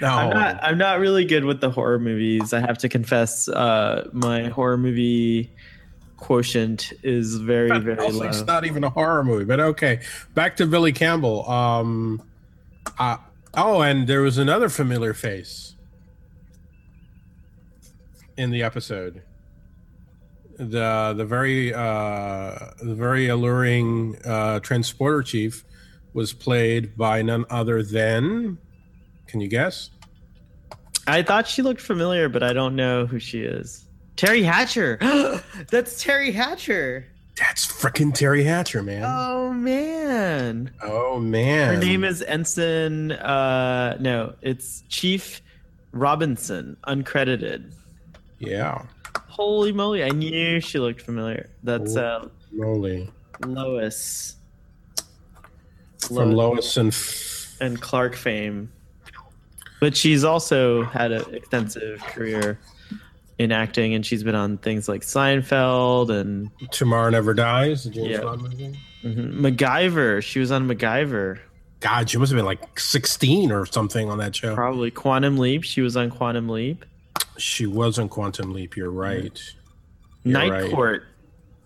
No. 0.00 0.08
I'm 0.08 0.30
not. 0.30 0.64
I'm 0.64 0.78
not 0.78 1.00
really 1.00 1.26
good 1.26 1.44
with 1.44 1.60
the 1.60 1.70
horror 1.70 1.98
movies. 1.98 2.54
I 2.54 2.60
have 2.60 2.78
to 2.78 2.88
confess. 2.88 3.46
Uh, 3.46 4.08
my 4.12 4.48
horror 4.48 4.78
movie 4.78 5.52
quotient 6.16 6.92
is 7.02 7.36
very 7.36 7.68
Van 7.68 7.84
very 7.84 7.96
low. 7.96 8.22
Helsing's 8.22 8.46
not 8.46 8.64
even 8.64 8.84
a 8.84 8.90
horror 8.90 9.24
movie, 9.24 9.44
but 9.44 9.60
okay. 9.60 10.00
Back 10.34 10.56
to 10.56 10.66
Billy 10.66 10.92
Campbell. 10.92 11.48
Um, 11.48 12.22
uh, 12.98 13.18
oh, 13.54 13.82
and 13.82 14.06
there 14.06 14.22
was 14.22 14.38
another 14.38 14.68
familiar 14.68 15.14
face 15.14 15.74
in 18.36 18.50
the 18.50 18.62
episode. 18.62 19.22
The 20.58 21.14
the 21.16 21.24
very 21.24 21.74
uh, 21.74 22.70
the 22.82 22.94
very 22.94 23.28
alluring 23.28 24.16
uh, 24.24 24.60
transporter 24.60 25.22
chief 25.22 25.64
was 26.14 26.32
played 26.32 26.96
by 26.96 27.22
none 27.22 27.44
other 27.50 27.82
than. 27.82 28.58
Can 29.26 29.40
you 29.40 29.48
guess? 29.48 29.90
I 31.06 31.22
thought 31.22 31.46
she 31.46 31.62
looked 31.62 31.80
familiar, 31.80 32.28
but 32.28 32.42
I 32.42 32.52
don't 32.52 32.74
know 32.74 33.06
who 33.06 33.18
she 33.18 33.42
is. 33.42 33.85
Teri 34.16 34.44
Hatcher. 34.44 34.96
That's 35.70 36.02
Teri 36.02 36.32
Hatcher. 36.32 37.06
That's 37.38 37.66
freaking 37.66 38.12
Teri 38.12 38.44
Hatcher, 38.44 38.82
man. 38.82 39.02
Oh 39.04 39.52
man. 39.52 40.70
oh 40.82 41.18
man, 41.20 41.74
Her 41.74 41.80
name 41.80 42.02
is 42.02 42.22
Ensign. 42.22 43.12
Uh, 43.12 43.96
no, 44.00 44.34
it's 44.40 44.82
Chief 44.88 45.42
Robinson, 45.92 46.76
uncredited. 46.86 47.74
yeah, 48.38 48.82
Holy 49.28 49.70
moly! 49.72 50.02
I 50.02 50.08
knew 50.08 50.60
she 50.60 50.78
looked 50.78 51.02
familiar. 51.02 51.50
That's 51.62 51.94
uh, 51.94 52.28
moly 52.52 53.10
Lois. 53.44 54.36
from 56.08 56.32
Lois 56.32 56.76
and. 56.78 56.88
F- 56.92 57.42
and 57.60 57.80
Clark 57.80 58.14
fame. 58.16 58.70
But 59.80 59.96
she's 59.96 60.24
also 60.24 60.84
had 60.84 61.10
an 61.12 61.34
extensive 61.34 62.00
career 62.00 62.58
in 63.38 63.52
acting, 63.52 63.94
and 63.94 64.04
she's 64.04 64.22
been 64.22 64.34
on 64.34 64.58
things 64.58 64.88
like 64.88 65.02
Seinfeld 65.02 66.10
and 66.10 66.50
Tomorrow 66.70 67.10
Never 67.10 67.34
Dies, 67.34 67.84
the 67.84 67.90
James 67.90 68.08
Yeah. 68.08 68.20
Bond 68.22 68.42
movie. 68.42 68.78
mhm, 69.04 69.38
MacGyver. 69.40 70.22
She 70.22 70.38
was 70.40 70.50
on 70.50 70.66
MacGyver. 70.68 71.38
God, 71.80 72.08
she 72.08 72.16
must 72.18 72.32
have 72.32 72.38
been 72.38 72.46
like 72.46 72.78
16 72.80 73.52
or 73.52 73.66
something 73.66 74.08
on 74.10 74.18
that 74.18 74.34
show. 74.34 74.54
Probably 74.54 74.90
Quantum 74.90 75.36
Leap. 75.36 75.62
She 75.64 75.82
was 75.82 75.96
on 75.96 76.10
Quantum 76.10 76.48
Leap. 76.48 76.84
She 77.36 77.66
was 77.66 77.98
on 77.98 78.08
Quantum 78.08 78.52
Leap. 78.54 78.76
You're 78.76 78.90
right. 78.90 79.40
You're 80.24 80.32
Night 80.32 80.50
right. 80.50 80.70
Court 80.72 81.04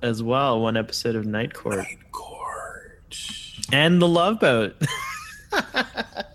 as 0.02 0.20
well. 0.22 0.60
One 0.60 0.76
episode 0.76 1.14
of 1.14 1.24
Night 1.26 1.54
Court. 1.54 1.76
Night 1.78 1.98
Court. 2.10 3.16
And 3.72 4.02
The 4.02 4.08
Love 4.08 4.40
Boat. 4.40 4.74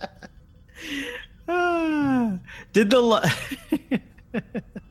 Ah, 1.47 2.39
Did 2.73 2.89
the 2.89 2.99
lo- 3.01 3.21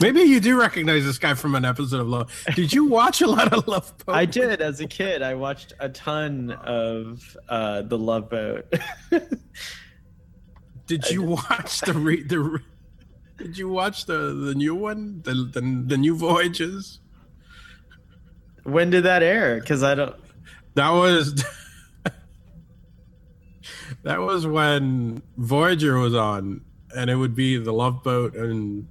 Maybe 0.00 0.20
you 0.20 0.40
do 0.40 0.58
recognize 0.58 1.04
this 1.04 1.18
guy 1.18 1.34
from 1.34 1.54
an 1.54 1.64
episode 1.64 2.00
of 2.00 2.08
Love. 2.08 2.44
Did 2.54 2.72
you 2.72 2.84
watch 2.84 3.20
a 3.20 3.26
lot 3.26 3.52
of 3.52 3.66
Love 3.68 3.92
Boat? 4.04 4.14
I 4.14 4.24
did 4.24 4.60
as 4.60 4.80
a 4.80 4.86
kid. 4.86 5.22
I 5.22 5.34
watched 5.34 5.72
a 5.78 5.88
ton 5.88 6.50
of 6.50 7.36
uh, 7.48 7.82
The 7.82 7.98
Love 7.98 8.30
Boat. 8.30 8.72
Did 10.86 11.08
you 11.08 11.22
watch 11.22 11.82
the 11.82 11.94
re- 11.94 12.24
the? 12.24 12.40
Re- 12.40 12.60
did 13.36 13.56
you 13.56 13.68
watch 13.68 14.06
the 14.06 14.34
the 14.34 14.54
new 14.56 14.74
one, 14.74 15.22
the 15.22 15.34
the, 15.34 15.60
the 15.60 15.96
new 15.96 16.16
Voyages? 16.16 16.98
when 18.64 18.90
did 18.90 19.04
that 19.04 19.22
air? 19.22 19.60
Because 19.60 19.82
I 19.82 19.94
don't. 19.94 20.16
That 20.74 20.90
was 20.90 21.44
that 24.02 24.20
was 24.20 24.46
when 24.46 25.22
Voyager 25.36 25.98
was 25.98 26.14
on, 26.14 26.62
and 26.96 27.08
it 27.10 27.16
would 27.16 27.34
be 27.34 27.56
the 27.56 27.72
Love 27.72 28.02
Boat 28.02 28.34
and 28.34 28.88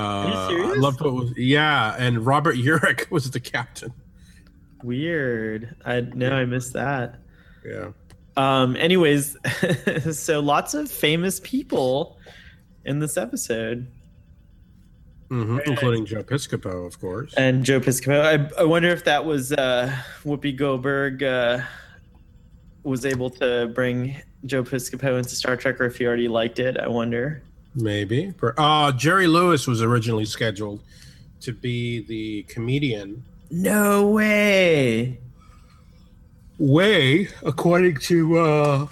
uh, 0.00 0.48
you 0.50 0.56
serious? 0.58 0.78
Love 0.78 0.98
Boat 0.98 1.14
was 1.14 1.32
yeah, 1.36 1.94
and 1.98 2.24
Robert 2.24 2.56
Urich 2.56 3.10
was 3.10 3.30
the 3.30 3.40
captain. 3.40 3.92
Weird. 4.82 5.76
I 5.84 6.00
no, 6.00 6.32
I 6.32 6.44
missed 6.44 6.72
that. 6.72 7.16
Yeah, 7.64 7.90
Um. 8.36 8.76
Anyways, 8.76 9.36
so 10.18 10.40
lots 10.40 10.74
of 10.74 10.90
famous 10.90 11.40
people 11.44 12.18
in 12.86 12.98
this 12.98 13.18
episode, 13.18 13.86
hmm 15.28 15.58
including 15.66 16.06
Joe 16.06 16.22
Piscopo, 16.22 16.86
of 16.86 16.98
course. 16.98 17.34
and 17.34 17.62
Joe 17.64 17.80
Piscopo. 17.80 18.20
I, 18.22 18.60
I 18.60 18.64
wonder 18.64 18.88
if 18.88 19.04
that 19.04 19.24
was 19.24 19.52
uh, 19.52 19.94
Whoopi 20.24 20.56
Goldberg 20.56 21.22
uh, 21.22 21.60
was 22.82 23.04
able 23.04 23.28
to 23.30 23.70
bring 23.74 24.20
Joe 24.46 24.62
Piscopo 24.64 25.18
into 25.18 25.30
Star 25.36 25.56
Trek, 25.56 25.78
or 25.80 25.84
if 25.84 25.98
he 25.98 26.06
already 26.06 26.28
liked 26.28 26.58
it. 26.58 26.78
I 26.78 26.88
wonder. 26.88 27.42
Maybe. 27.74 28.32
Uh, 28.58 28.92
Jerry 28.92 29.26
Lewis 29.26 29.66
was 29.66 29.80
originally 29.82 30.24
scheduled 30.24 30.80
to 31.40 31.52
be 31.52 32.00
the 32.06 32.42
comedian. 32.44 33.24
No 33.50 34.08
way. 34.10 35.18
Way, 36.58 37.28
according 37.42 37.96
to 38.00 38.38
uh, 38.38 38.86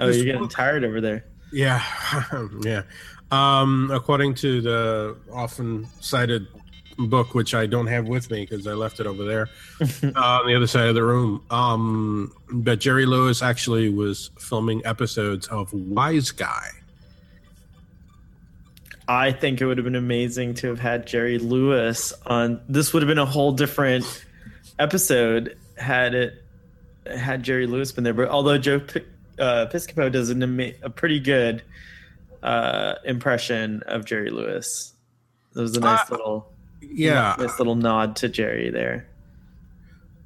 Oh, 0.00 0.08
you're 0.08 0.24
getting 0.24 0.40
book- 0.42 0.50
tired 0.50 0.84
over 0.84 1.00
there. 1.00 1.24
Yeah, 1.52 1.82
yeah. 2.62 2.82
Um, 3.30 3.90
according 3.92 4.34
to 4.36 4.60
the 4.60 5.16
often 5.32 5.86
cited 6.00 6.46
book, 6.96 7.34
which 7.34 7.54
I 7.54 7.66
don't 7.66 7.86
have 7.88 8.06
with 8.08 8.30
me 8.30 8.46
because 8.48 8.66
I 8.66 8.72
left 8.72 8.98
it 9.00 9.06
over 9.06 9.24
there 9.24 9.48
uh, 10.16 10.40
on 10.40 10.46
the 10.46 10.54
other 10.54 10.66
side 10.66 10.86
of 10.88 10.94
the 10.94 11.02
room, 11.04 11.44
um, 11.50 12.32
but 12.50 12.80
Jerry 12.80 13.04
Lewis 13.06 13.42
actually 13.42 13.88
was 13.90 14.30
filming 14.38 14.84
episodes 14.86 15.46
of 15.48 15.70
Wiseguy. 15.72 16.66
I 19.06 19.32
think 19.32 19.60
it 19.60 19.66
would 19.66 19.76
have 19.78 19.84
been 19.84 19.94
amazing 19.96 20.54
to 20.54 20.68
have 20.68 20.80
had 20.80 21.06
Jerry 21.06 21.38
Lewis 21.38 22.12
on. 22.26 22.60
This 22.68 22.92
would 22.92 23.02
have 23.02 23.08
been 23.08 23.18
a 23.18 23.26
whole 23.26 23.52
different 23.52 24.24
episode 24.78 25.56
had 25.76 26.14
it 26.14 26.42
had 27.06 27.42
Jerry 27.42 27.66
Lewis 27.66 27.92
been 27.92 28.04
there. 28.04 28.14
But 28.14 28.28
although 28.28 28.56
Joe 28.58 28.76
uh, 29.38 29.66
Piscopo 29.70 30.10
does 30.10 30.30
an 30.30 30.42
ama- 30.42 30.72
a 30.82 30.88
pretty 30.90 31.20
good 31.20 31.62
uh, 32.42 32.94
impression 33.04 33.82
of 33.86 34.04
Jerry 34.06 34.30
Lewis, 34.30 34.94
it 35.54 35.60
was 35.60 35.76
a 35.76 35.80
nice 35.80 36.10
Uh, 36.10 36.14
little 36.14 36.52
Yeah, 36.80 37.36
nice 37.38 37.58
little 37.58 37.74
nod 37.74 38.16
to 38.16 38.28
Jerry 38.28 38.70
there. 38.70 39.06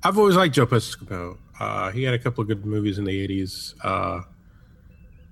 I've 0.04 0.16
always 0.18 0.36
liked 0.36 0.54
Joe 0.54 0.66
Piscopo. 0.66 1.38
Uh, 1.58 1.90
he 1.90 2.04
had 2.04 2.14
a 2.14 2.18
couple 2.18 2.42
of 2.42 2.48
good 2.48 2.64
movies 2.64 2.98
in 2.98 3.04
the 3.04 3.26
'80s. 3.28 3.74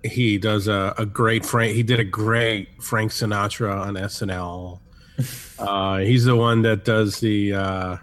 He 0.04 0.38
does 0.38 0.68
a, 0.68 0.94
a 0.98 1.06
great 1.06 1.44
Frank. 1.44 1.74
He 1.74 1.82
did 1.82 1.98
a 2.00 2.04
great 2.04 2.82
Frank 2.82 3.12
Sinatra 3.12 3.80
on 3.86 3.94
SNL. 3.94 4.80
Uh, 5.58 6.00
he's 6.00 6.26
the 6.26 6.36
one 6.36 6.60
that 6.60 6.84
does 6.84 7.20
the 7.20 7.54
uh, 7.54 7.96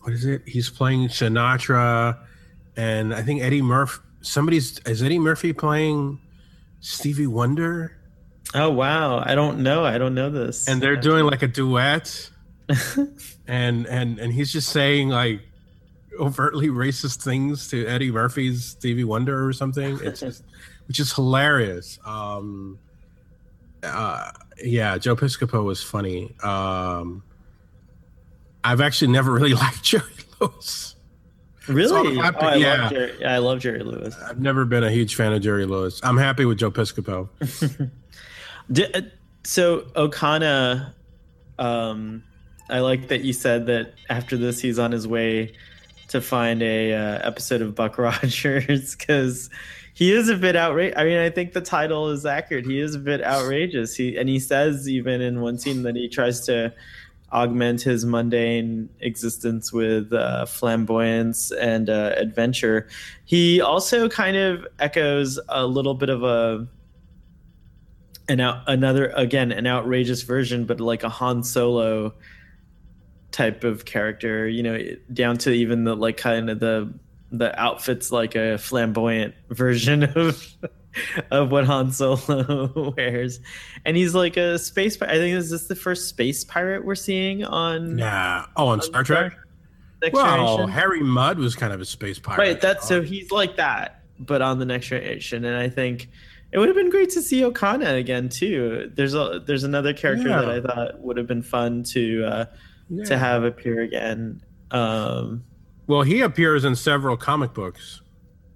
what 0.00 0.14
is 0.14 0.24
it? 0.24 0.40
He's 0.46 0.70
playing 0.70 1.08
Sinatra, 1.08 2.16
and 2.78 3.12
I 3.14 3.20
think 3.20 3.42
Eddie 3.42 3.60
Murphy. 3.60 4.00
Somebody's 4.22 4.78
is 4.86 5.02
Eddie 5.02 5.18
Murphy 5.18 5.52
playing 5.52 6.18
Stevie 6.80 7.26
Wonder, 7.26 7.98
Oh 8.54 8.70
wow! 8.70 9.18
I 9.18 9.34
don't 9.34 9.58
know. 9.58 9.84
I 9.84 9.98
don't 9.98 10.14
know 10.14 10.30
this. 10.30 10.68
and 10.68 10.80
they're 10.80 10.96
doing 10.96 11.26
like 11.26 11.42
a 11.42 11.48
duet. 11.48 12.30
and 13.46 13.86
and 13.86 14.18
and 14.18 14.32
he's 14.32 14.52
just 14.52 14.70
saying 14.70 15.08
like 15.10 15.42
overtly 16.18 16.68
racist 16.68 17.22
things 17.22 17.68
to 17.68 17.86
Eddie 17.86 18.10
Murphy's 18.10 18.64
Stevie 18.64 19.04
Wonder 19.04 19.46
or 19.46 19.52
something. 19.52 19.98
It's 20.02 20.20
just, 20.20 20.44
which 20.88 21.00
is 21.00 21.12
hilarious. 21.12 21.98
Um, 22.04 22.78
uh, 23.82 24.30
yeah, 24.62 24.98
Joe 24.98 25.16
Piscopo 25.16 25.64
was 25.64 25.82
funny. 25.82 26.34
Um, 26.42 27.22
I've 28.64 28.80
actually 28.80 29.12
never 29.12 29.32
really 29.32 29.54
liked 29.54 29.82
Jerry 29.82 30.04
Lewis. 30.40 30.96
Really? 31.68 32.16
Happy- 32.16 32.38
oh, 32.40 32.46
I 32.46 32.54
yeah. 32.56 32.82
love 32.82 32.90
Jerry. 32.90 33.24
I 33.24 33.38
love 33.38 33.58
Jerry 33.60 33.82
Lewis. 33.82 34.16
I've 34.26 34.40
never 34.40 34.64
been 34.64 34.84
a 34.84 34.90
huge 34.90 35.14
fan 35.14 35.32
of 35.32 35.42
Jerry 35.42 35.66
Lewis. 35.66 36.00
I'm 36.02 36.16
happy 36.16 36.44
with 36.44 36.58
Joe 36.58 36.70
Piscopo. 36.70 37.28
Uh, 38.70 39.00
so 39.44 39.80
Okona, 39.96 40.92
um, 41.58 42.22
I 42.68 42.80
like 42.80 43.08
that 43.08 43.22
you 43.22 43.32
said 43.32 43.64
that 43.68 43.94
after 44.10 44.36
this 44.36 44.60
he's 44.60 44.78
on 44.78 44.92
his 44.92 45.08
way 45.08 45.54
to 46.08 46.20
find 46.20 46.62
a 46.62 46.92
uh, 46.92 47.26
episode 47.26 47.62
of 47.62 47.74
Buck 47.74 47.98
Rogers 47.98 48.94
because 48.94 49.50
he 49.94 50.12
is 50.12 50.28
a 50.28 50.36
bit 50.36 50.56
outrageous. 50.56 50.98
I 50.98 51.04
mean, 51.04 51.18
I 51.18 51.30
think 51.30 51.52
the 51.52 51.60
title 51.60 52.10
is 52.10 52.26
accurate. 52.26 52.66
He 52.66 52.80
is 52.80 52.94
a 52.94 52.98
bit 52.98 53.22
outrageous. 53.22 53.94
He 53.94 54.16
and 54.16 54.28
he 54.28 54.38
says 54.38 54.88
even 54.88 55.20
in 55.20 55.40
one 55.40 55.58
scene 55.58 55.82
that 55.82 55.96
he 55.96 56.08
tries 56.08 56.40
to 56.46 56.72
augment 57.32 57.82
his 57.82 58.06
mundane 58.06 58.88
existence 59.00 59.72
with 59.72 60.12
uh, 60.12 60.46
flamboyance 60.46 61.50
and 61.52 61.90
uh, 61.90 62.14
adventure. 62.16 62.88
He 63.24 63.60
also 63.60 64.08
kind 64.08 64.36
of 64.36 64.66
echoes 64.78 65.38
a 65.48 65.66
little 65.66 65.94
bit 65.94 66.08
of 66.08 66.22
a 66.22 66.66
an 68.28 68.40
out, 68.40 68.62
another 68.66 69.12
again 69.16 69.52
an 69.52 69.66
outrageous 69.66 70.22
version, 70.22 70.64
but 70.64 70.80
like 70.80 71.02
a 71.02 71.08
Han 71.08 71.42
Solo 71.42 72.14
type 73.30 73.64
of 73.64 73.84
character. 73.84 74.48
You 74.48 74.62
know, 74.62 74.78
down 75.12 75.38
to 75.38 75.50
even 75.50 75.84
the 75.84 75.94
like 75.96 76.16
kind 76.16 76.50
of 76.50 76.60
the 76.60 76.92
the 77.30 77.58
outfits 77.60 78.10
like 78.10 78.34
a 78.34 78.56
flamboyant 78.58 79.34
version 79.50 80.04
of 80.04 80.46
of 81.30 81.50
what 81.52 81.64
Han 81.66 81.92
Solo 81.92 82.92
wears, 82.96 83.40
and 83.84 83.96
he's 83.96 84.14
like 84.14 84.36
a 84.36 84.58
space. 84.58 84.96
pi- 84.96 85.06
I 85.06 85.12
think 85.14 85.36
is 85.36 85.50
this 85.50 85.66
the 85.66 85.76
first 85.76 86.08
space 86.08 86.44
pirate 86.44 86.84
we're 86.84 86.94
seeing 86.94 87.44
on 87.44 87.98
Yeah. 87.98 88.46
Oh, 88.56 88.68
on 88.68 88.80
Star 88.80 89.04
Trek. 89.04 89.32
Next 90.00 90.14
Well, 90.14 90.36
Generation? 90.56 90.68
Harry 90.70 91.02
Mudd 91.02 91.38
was 91.38 91.54
kind 91.56 91.72
of 91.72 91.80
a 91.80 91.84
space 91.84 92.18
pirate. 92.20 92.38
Right, 92.38 92.60
that's 92.60 92.86
so 92.86 93.02
he's 93.02 93.30
like 93.32 93.56
that, 93.56 94.02
but 94.18 94.40
on 94.42 94.58
the 94.60 94.64
next 94.64 94.86
generation, 94.86 95.44
and 95.44 95.56
I 95.56 95.68
think 95.68 96.08
it 96.52 96.58
would 96.58 96.68
have 96.68 96.76
been 96.76 96.88
great 96.90 97.10
to 97.10 97.20
see 97.22 97.42
Okona 97.42 97.98
again 97.98 98.28
too. 98.28 98.90
There's 98.94 99.14
a 99.14 99.42
there's 99.44 99.64
another 99.64 99.92
character 99.92 100.28
Yeah. 100.28 100.40
that 100.40 100.50
I 100.50 100.60
thought 100.60 101.00
would 101.00 101.16
have 101.16 101.26
been 101.26 101.42
fun 101.42 101.82
to 101.94 102.24
uh, 102.24 102.44
Yeah. 102.90 103.04
to 103.04 103.18
have 103.18 103.44
appear 103.44 103.82
again. 103.82 104.42
Um, 104.70 105.44
Well, 105.86 106.02
he 106.02 106.20
appears 106.22 106.64
in 106.64 106.74
several 106.76 107.16
comic 107.16 107.54
books, 107.54 108.02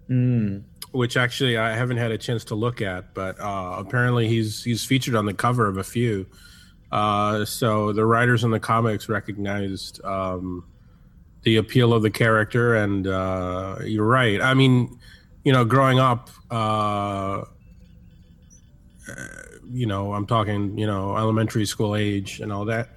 mm, 0.09 0.63
which 0.93 1.17
actually 1.17 1.57
I 1.57 1.75
haven't 1.75 1.97
had 1.99 2.11
a 2.11 2.19
chance 2.19 2.45
to 2.45 2.55
look 2.55 2.83
at, 2.83 3.15
but 3.15 3.39
uh, 3.41 3.77
apparently 3.79 4.29
he's 4.29 4.63
he's 4.65 4.85
featured 4.85 5.15
on 5.15 5.27
the 5.27 5.35
cover 5.35 5.67
of 5.67 5.77
a 5.79 5.85
few. 5.85 6.27
Uh, 6.91 7.45
so 7.47 7.93
the 7.93 8.05
writers 8.05 8.45
in 8.45 8.51
the 8.51 8.61
comics 8.61 9.09
recognized 9.09 10.05
um, 10.05 10.65
the 11.43 11.57
appeal 11.57 11.95
of 11.95 12.03
the 12.03 12.11
character, 12.11 12.75
and 12.75 13.07
uh, 13.07 13.77
you're 13.85 14.07
right. 14.07 14.41
I 14.43 14.53
mean, 14.55 14.99
you 15.45 15.53
know, 15.53 15.65
growing 15.65 15.99
up, 15.99 16.29
uh, 16.51 17.45
uh, 19.09 19.15
you 19.65 19.87
know, 19.87 20.13
I'm 20.13 20.27
talking, 20.27 20.77
you 20.79 20.87
know, 20.87 21.17
elementary 21.17 21.65
school 21.65 21.97
age 21.97 22.41
and 22.41 22.53
all 22.53 22.67
that. 22.67 22.91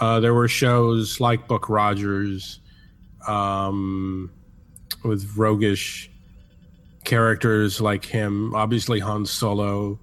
Uh, 0.00 0.18
there 0.18 0.34
were 0.34 0.48
shows 0.48 1.20
like 1.20 1.46
Buck 1.46 1.68
Rogers, 1.68 2.60
um, 3.28 4.30
with 5.04 5.36
roguish 5.36 6.10
characters 7.04 7.80
like 7.80 8.04
him. 8.04 8.54
Obviously, 8.54 8.98
Han 9.00 9.26
Solo, 9.26 9.98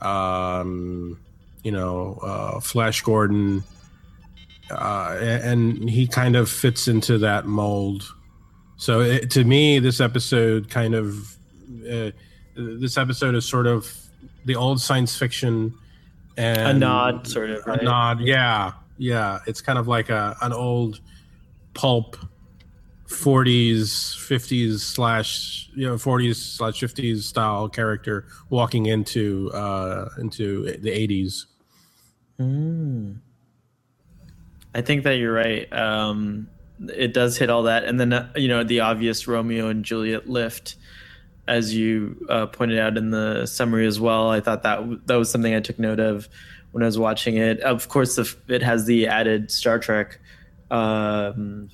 um, 0.00 1.18
you 1.62 1.72
know, 1.72 2.18
uh, 2.22 2.60
Flash 2.60 3.02
Gordon, 3.02 3.64
uh, 4.70 5.16
and 5.20 5.88
he 5.88 6.06
kind 6.06 6.36
of 6.36 6.50
fits 6.50 6.88
into 6.88 7.18
that 7.18 7.46
mold. 7.46 8.04
So 8.76 9.00
it, 9.00 9.30
to 9.32 9.44
me, 9.44 9.78
this 9.78 10.00
episode 10.00 10.68
kind 10.68 10.94
of 10.94 11.36
uh, 11.88 12.10
this 12.54 12.98
episode 12.98 13.34
is 13.34 13.48
sort 13.48 13.66
of 13.66 13.90
the 14.44 14.56
old 14.56 14.80
science 14.80 15.16
fiction 15.16 15.74
and 16.36 16.76
a 16.76 16.80
nod, 16.80 17.26
sort 17.26 17.50
of. 17.50 17.66
a 17.66 17.82
nod. 17.82 18.20
Yeah, 18.20 18.72
yeah. 18.98 19.40
It's 19.46 19.60
kind 19.60 19.78
of 19.78 19.88
like 19.88 20.10
a 20.10 20.36
an 20.42 20.52
old 20.52 21.00
pulp 21.74 22.16
40s 23.06 24.16
50s 24.16 24.78
slash 24.78 25.68
you 25.74 25.86
know 25.86 25.96
40s 25.96 26.36
slash 26.36 26.80
50s 26.80 27.22
style 27.22 27.68
character 27.68 28.24
walking 28.48 28.86
into 28.86 29.50
uh 29.52 30.08
into 30.18 30.64
the 30.78 30.88
80s 30.88 31.44
Mm. 32.42 33.18
I 34.74 34.80
think 34.80 35.04
that 35.04 35.12
you're 35.16 35.32
right. 35.32 35.70
Um, 35.72 36.48
it 36.88 37.12
does 37.12 37.36
hit 37.36 37.50
all 37.50 37.64
that, 37.64 37.84
and 37.84 38.00
then 38.00 38.12
uh, 38.12 38.32
you 38.36 38.48
know 38.48 38.64
the 38.64 38.80
obvious 38.80 39.28
Romeo 39.28 39.68
and 39.68 39.84
Juliet 39.84 40.28
lift, 40.28 40.76
as 41.46 41.74
you 41.74 42.26
uh, 42.28 42.46
pointed 42.46 42.78
out 42.78 42.96
in 42.96 43.10
the 43.10 43.46
summary 43.46 43.86
as 43.86 44.00
well. 44.00 44.30
I 44.30 44.40
thought 44.40 44.62
that 44.62 45.06
that 45.06 45.16
was 45.16 45.30
something 45.30 45.54
I 45.54 45.60
took 45.60 45.78
note 45.78 46.00
of 46.00 46.28
when 46.72 46.82
I 46.82 46.86
was 46.86 46.98
watching 46.98 47.36
it. 47.36 47.60
Of 47.60 47.88
course, 47.88 48.16
the, 48.16 48.34
it 48.48 48.62
has 48.62 48.86
the 48.86 49.06
added 49.06 49.50
Star 49.50 49.78
Trek 49.78 50.18
um, 50.70 51.70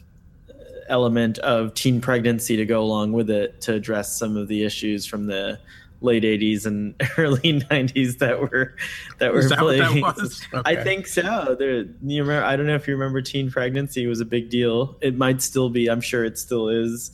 element 0.88 1.38
of 1.38 1.74
teen 1.74 2.00
pregnancy 2.00 2.56
to 2.56 2.66
go 2.66 2.82
along 2.82 3.12
with 3.12 3.30
it 3.30 3.60
to 3.62 3.74
address 3.74 4.16
some 4.18 4.36
of 4.36 4.48
the 4.48 4.64
issues 4.64 5.06
from 5.06 5.26
the 5.26 5.58
late 6.00 6.22
80s 6.22 6.66
and 6.66 6.94
early 7.18 7.60
90s 7.60 8.18
that 8.18 8.40
were 8.40 8.74
that 9.18 9.32
were 9.32 9.42
that 9.48 9.62
what 9.62 9.78
that 9.78 9.88
playing. 9.90 10.02
was? 10.02 10.46
I 10.64 10.76
think 10.76 11.06
so. 11.06 11.56
There, 11.58 11.84
you 12.02 12.22
remember? 12.22 12.44
I 12.44 12.56
don't 12.56 12.66
know 12.66 12.74
if 12.74 12.86
you 12.86 12.94
remember 12.94 13.22
teen 13.22 13.50
pregnancy 13.50 14.06
was 14.06 14.20
a 14.20 14.24
big 14.24 14.50
deal. 14.50 14.96
It 15.00 15.16
might 15.16 15.42
still 15.42 15.70
be. 15.70 15.88
I'm 15.88 16.00
sure 16.00 16.24
it 16.24 16.38
still 16.38 16.68
is 16.68 17.10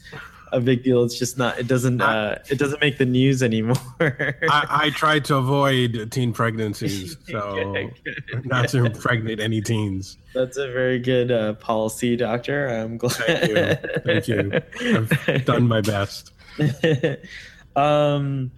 a 0.54 0.60
big 0.60 0.84
deal. 0.84 1.02
It's 1.04 1.18
just 1.18 1.36
not. 1.36 1.58
It 1.58 1.66
doesn't. 1.66 2.00
Uh, 2.00 2.38
it 2.48 2.58
doesn't 2.58 2.80
make 2.80 2.98
the 2.98 3.04
news 3.06 3.42
anymore. 3.42 3.76
I, 4.00 4.66
I 4.70 4.90
tried 4.90 5.24
to 5.26 5.36
avoid 5.36 6.10
teen 6.12 6.32
pregnancies 6.32 7.16
so 7.28 7.74
Good, 7.74 7.92
good. 8.04 8.46
not 8.46 8.68
to 8.70 8.84
impregnate 8.84 9.40
any 9.40 9.60
teens 9.60 10.16
That's 10.32 10.56
a 10.56 10.70
very 10.70 10.98
good 10.98 11.30
uh, 11.30 11.54
policy, 11.54 12.16
doctor. 12.16 12.68
I'm 12.68 12.96
glad. 12.96 13.14
Thank 13.14 14.28
you. 14.28 14.60
Thank 14.60 14.80
you. 14.80 15.08
i've 15.28 15.44
done 15.44 15.66
my 15.66 15.80
best 15.80 16.32
um, 17.76 18.50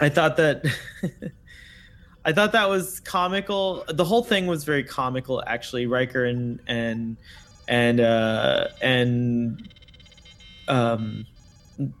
I 0.00 0.08
thought 0.10 0.36
that. 0.36 0.64
I 2.22 2.32
thought 2.32 2.52
that 2.52 2.68
was 2.68 3.00
comical. 3.00 3.84
The 3.88 4.04
whole 4.04 4.22
thing 4.22 4.46
was 4.46 4.64
very 4.64 4.84
comical, 4.84 5.42
actually. 5.46 5.86
Riker 5.86 6.24
and 6.26 6.60
and 6.66 7.16
and 7.66 8.00
uh, 8.00 8.68
and 8.82 9.66
um, 10.70 11.26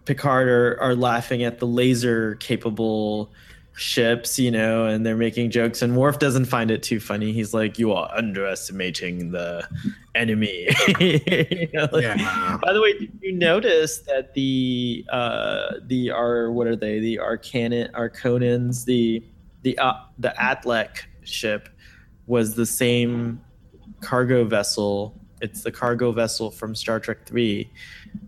Picard 0.04 0.48
are, 0.48 0.80
are 0.80 0.94
laughing 0.94 1.42
at 1.42 1.58
the 1.58 1.66
laser 1.66 2.36
capable 2.36 3.32
ships, 3.74 4.38
you 4.38 4.50
know, 4.50 4.84
and 4.84 5.06
they're 5.06 5.16
making 5.16 5.50
jokes. 5.50 5.80
And 5.80 5.96
Worf 5.96 6.18
doesn't 6.18 6.44
find 6.46 6.70
it 6.70 6.82
too 6.82 7.00
funny. 7.00 7.32
He's 7.32 7.54
like, 7.54 7.78
"You 7.78 7.92
are 7.92 8.10
underestimating 8.14 9.30
the 9.32 9.66
enemy." 10.14 10.68
You 11.00 11.68
know, 11.72 11.88
like- 11.92 12.02
yeah 12.02 12.58
by 12.62 12.72
the 12.72 12.80
way, 12.82 12.92
did 12.98 13.12
you 13.22 13.32
notice 13.32 13.98
that 14.00 14.34
the 14.34 15.04
uh 15.10 15.72
the 15.86 16.10
are 16.10 16.50
what 16.52 16.66
are 16.66 16.76
they? 16.76 17.00
The 17.00 17.18
Arcanan 17.22 17.90
Arconans, 17.92 18.84
the 18.84 19.22
the 19.62 19.78
uh, 19.78 19.94
the 20.18 20.34
Atlec 20.38 21.04
ship 21.22 21.68
was 22.26 22.54
the 22.54 22.66
same 22.66 23.40
cargo 24.00 24.44
vessel. 24.44 25.18
It's 25.40 25.62
the 25.62 25.72
cargo 25.72 26.12
vessel 26.12 26.50
from 26.50 26.74
Star 26.74 27.00
Trek 27.00 27.24
3. 27.26 27.70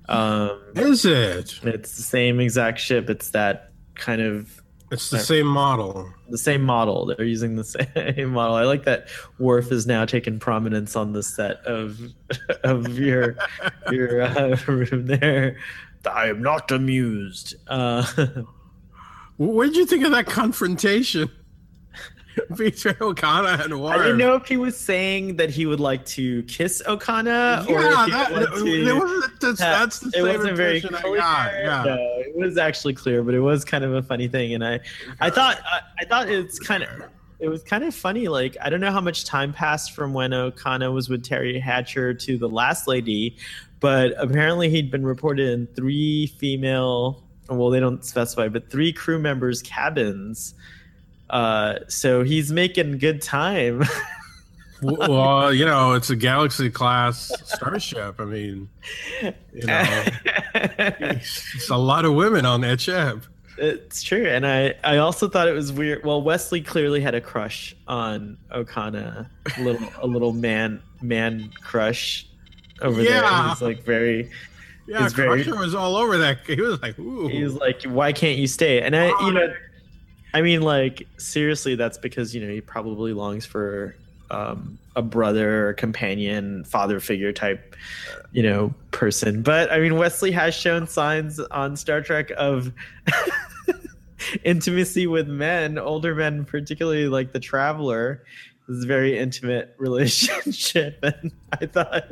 Um 0.09 0.61
is 0.75 1.05
it 1.05 1.61
it's 1.62 1.97
the 1.97 2.03
same 2.03 2.40
exact 2.40 2.81
ship. 2.81 3.09
It's 3.11 3.31
that 3.31 3.71
kind 3.95 4.21
of 4.21 4.62
it's 4.90 5.11
the 5.11 5.18
same 5.18 5.47
model 5.47 6.12
the 6.33 6.38
same 6.38 6.62
model. 6.62 7.07
They're 7.07 7.25
using 7.25 7.57
the 7.57 7.64
same 8.16 8.31
model. 8.31 8.57
I 8.57 8.64
like 8.64 8.85
that 8.85 9.07
Worf 9.38 9.71
is 9.71 9.87
now 9.87 10.05
taking 10.05 10.40
prominence 10.40 10.97
on 10.97 11.12
the 11.12 11.23
set 11.23 11.59
of 11.64 12.01
of 12.64 12.99
your 12.99 13.37
your 13.90 14.23
uh, 14.23 14.57
room 14.66 15.07
there. 15.07 15.59
I 16.05 16.29
am 16.29 16.42
not 16.42 16.73
amused. 16.73 17.55
Uh, 17.68 18.05
what 19.37 19.66
did 19.66 19.77
you 19.77 19.87
think 19.87 20.05
of 20.05 20.11
that 20.11 20.27
confrontation 20.27 21.31
between 22.57 22.95
Okona 22.95 23.64
and 23.64 23.81
Worf? 23.81 23.95
I 23.95 23.99
didn't 23.99 24.18
know 24.18 24.35
if 24.35 24.47
he 24.47 24.57
was 24.57 24.77
saying 24.77 25.37
that 25.37 25.51
he 25.51 25.66
would 25.66 25.81
like 25.81 26.05
to 26.07 26.42
kiss 26.45 26.83
Okona 26.87 27.66
yeah, 27.68 28.05
he 28.05 28.11
that, 28.11 28.29
to, 28.29 28.66
it 28.66 28.95
wasn't, 28.95 29.40
that's, 29.40 29.59
that's 29.59 30.01
the 30.01 30.18
it 30.18 30.23
wasn't 30.23 30.57
very 30.57 30.81
clear. 30.81 31.16
Yeah. 31.16 31.83
No, 31.85 31.97
it 32.18 32.37
was 32.37 32.59
actually 32.59 32.95
clear, 32.95 33.23
but 33.23 33.35
it 33.35 33.40
was 33.40 33.64
kind 33.64 33.85
of 33.85 33.95
a 33.95 34.03
funny 34.03 34.29
thing, 34.29 34.55
and 34.55 34.64
I, 34.64 34.81
I 35.21 35.31
thought, 35.31 35.61
I, 35.64 35.81
I 36.01 36.05
thought 36.05 36.29
it's 36.29 36.59
kind 36.59 36.83
of, 36.83 36.88
it 37.38 37.49
was 37.49 37.62
kind 37.62 37.85
of 37.85 37.95
funny. 37.95 38.29
Like 38.29 38.57
I 38.61 38.71
don't 38.71 38.81
know 38.81 38.92
how 38.92 39.01
much 39.01 39.25
time 39.25 39.53
passed 39.53 39.92
from 39.92 40.14
when 40.14 40.31
Okona 40.31 40.92
was 40.92 41.09
with 41.09 41.25
Teri 41.25 41.61
Hatcher 41.61 42.14
to 42.14 42.38
the 42.38 42.49
last 42.49 42.87
lady, 42.87 43.37
but 43.81 44.14
apparently 44.16 44.68
he'd 44.71 44.90
been 44.90 45.05
reported 45.05 45.49
in 45.49 45.66
three 45.68 46.29
female. 46.38 47.25
Well, 47.49 47.71
they 47.71 47.81
don't 47.81 48.05
specify, 48.05 48.49
but 48.49 48.71
three 48.71 48.92
crew 48.92 49.18
members' 49.18 49.61
cabins. 49.61 50.55
Uh, 51.33 51.79
so 51.88 52.23
he's 52.23 52.53
making 52.53 52.99
good 52.99 53.21
time. 53.23 53.83
well, 54.83 55.53
you 55.53 55.64
know, 55.64 55.92
it's 55.95 56.11
a 56.11 56.16
Galaxy 56.16 56.71
class 56.71 57.33
starship. 57.47 58.21
I 58.21 58.25
mean, 58.25 58.68
you 59.23 59.66
know, 59.66 60.05
it's 60.55 61.71
a 61.71 61.77
lot 61.77 62.05
of 62.05 62.14
women 62.14 62.45
on 62.47 62.61
that 62.61 62.81
ship. 62.81 63.25
It's 63.59 64.03
true, 64.03 64.27
and 64.27 64.47
I 64.47 64.75
I 64.83 64.97
also 64.99 65.29
thought 65.29 65.47
it 65.47 65.53
was 65.53 65.73
weird. 65.73 66.05
Well, 66.05 66.23
Wesley 66.23 66.62
clearly 66.62 67.01
had 67.01 67.14
a 67.14 67.21
crush 67.21 67.77
on 67.87 68.38
Okona, 68.51 69.29
a 69.59 69.62
little 69.62 69.88
a 70.01 70.07
little 70.07 70.33
man 70.33 70.83
man 71.03 71.51
crush 71.62 72.27
over 72.81 73.03
Yeah. 73.03 73.21
there. 73.21 73.49
He's 73.51 73.62
like 73.62 73.85
very. 73.85 74.31
Yeah, 74.88 75.05
It's 75.05 75.14
very- 75.14 75.45
was 75.45 75.75
all 75.77 75.97
over 75.97 76.18
that. 76.18 76.38
He 76.45 76.61
was 76.61 76.83
like, 76.83 76.99
ooh. 76.99 77.29
He 77.29 77.45
was 77.45 77.55
like, 77.55 77.85
"Why 77.85 78.12
can't 78.12 78.37
you 78.37 78.49
stay?" 78.49 78.83
And 78.83 78.97
I, 78.97 79.09
you 79.25 79.33
know, 79.33 79.55
I 80.35 80.42
mean, 80.42 80.62
like 80.62 81.07
seriously, 81.18 81.75
that's 81.75 81.99
because 81.99 82.35
you 82.35 82.45
know 82.45 82.53
he 82.53 82.61
probably 82.61 83.12
longs 83.12 83.45
for 83.45 83.95
um, 84.33 84.79
a 84.97 85.03
brother, 85.03 85.75
companion, 85.75 86.64
father 86.64 87.01
figure 87.01 87.33
type, 87.33 87.77
you 88.33 88.42
know, 88.42 88.75
person. 88.90 89.42
But 89.42 89.71
I 89.71 89.79
mean, 89.79 89.97
Wesley 89.97 90.33
has 90.33 90.55
shown 90.55 90.87
signs 90.87 91.38
on 91.38 91.77
Star 91.77 92.01
Trek 92.01 92.31
of 92.37 92.73
intimacy 94.45 95.07
with 95.07 95.29
men, 95.29 95.79
older 95.79 96.14
men, 96.14 96.45
particularly 96.45 97.09
like 97.09 97.33
the 97.33 97.40
Traveler. 97.40 98.25
This 98.68 98.85
very 98.85 99.18
intimate 99.18 99.75
relationship, 99.79 100.99
and 101.03 101.33
I 101.53 101.66
thought 101.66 102.05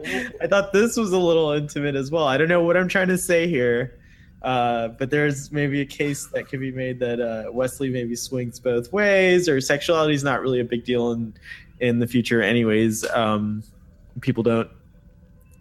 I 0.42 0.46
thought 0.46 0.72
this 0.72 0.96
was 0.96 1.12
a 1.12 1.18
little 1.18 1.52
intimate 1.52 1.94
as 1.94 2.10
well. 2.10 2.26
I 2.26 2.36
don't 2.36 2.48
know 2.48 2.62
what 2.62 2.76
I'm 2.76 2.88
trying 2.88 3.08
to 3.08 3.18
say 3.18 3.48
here. 3.48 3.96
Uh, 4.42 4.88
but 4.88 5.10
there's 5.10 5.52
maybe 5.52 5.80
a 5.82 5.86
case 5.86 6.26
that 6.26 6.48
could 6.48 6.60
be 6.60 6.72
made 6.72 6.98
that 6.98 7.20
uh, 7.20 7.52
Wesley 7.52 7.90
maybe 7.90 8.16
swings 8.16 8.58
both 8.58 8.92
ways, 8.92 9.48
or 9.48 9.60
sexuality 9.60 10.14
is 10.14 10.24
not 10.24 10.40
really 10.40 10.60
a 10.60 10.64
big 10.64 10.84
deal 10.84 11.12
in 11.12 11.34
in 11.80 11.98
the 11.98 12.06
future, 12.06 12.42
anyways. 12.42 13.08
Um, 13.10 13.62
people 14.20 14.42
don't 14.42 14.70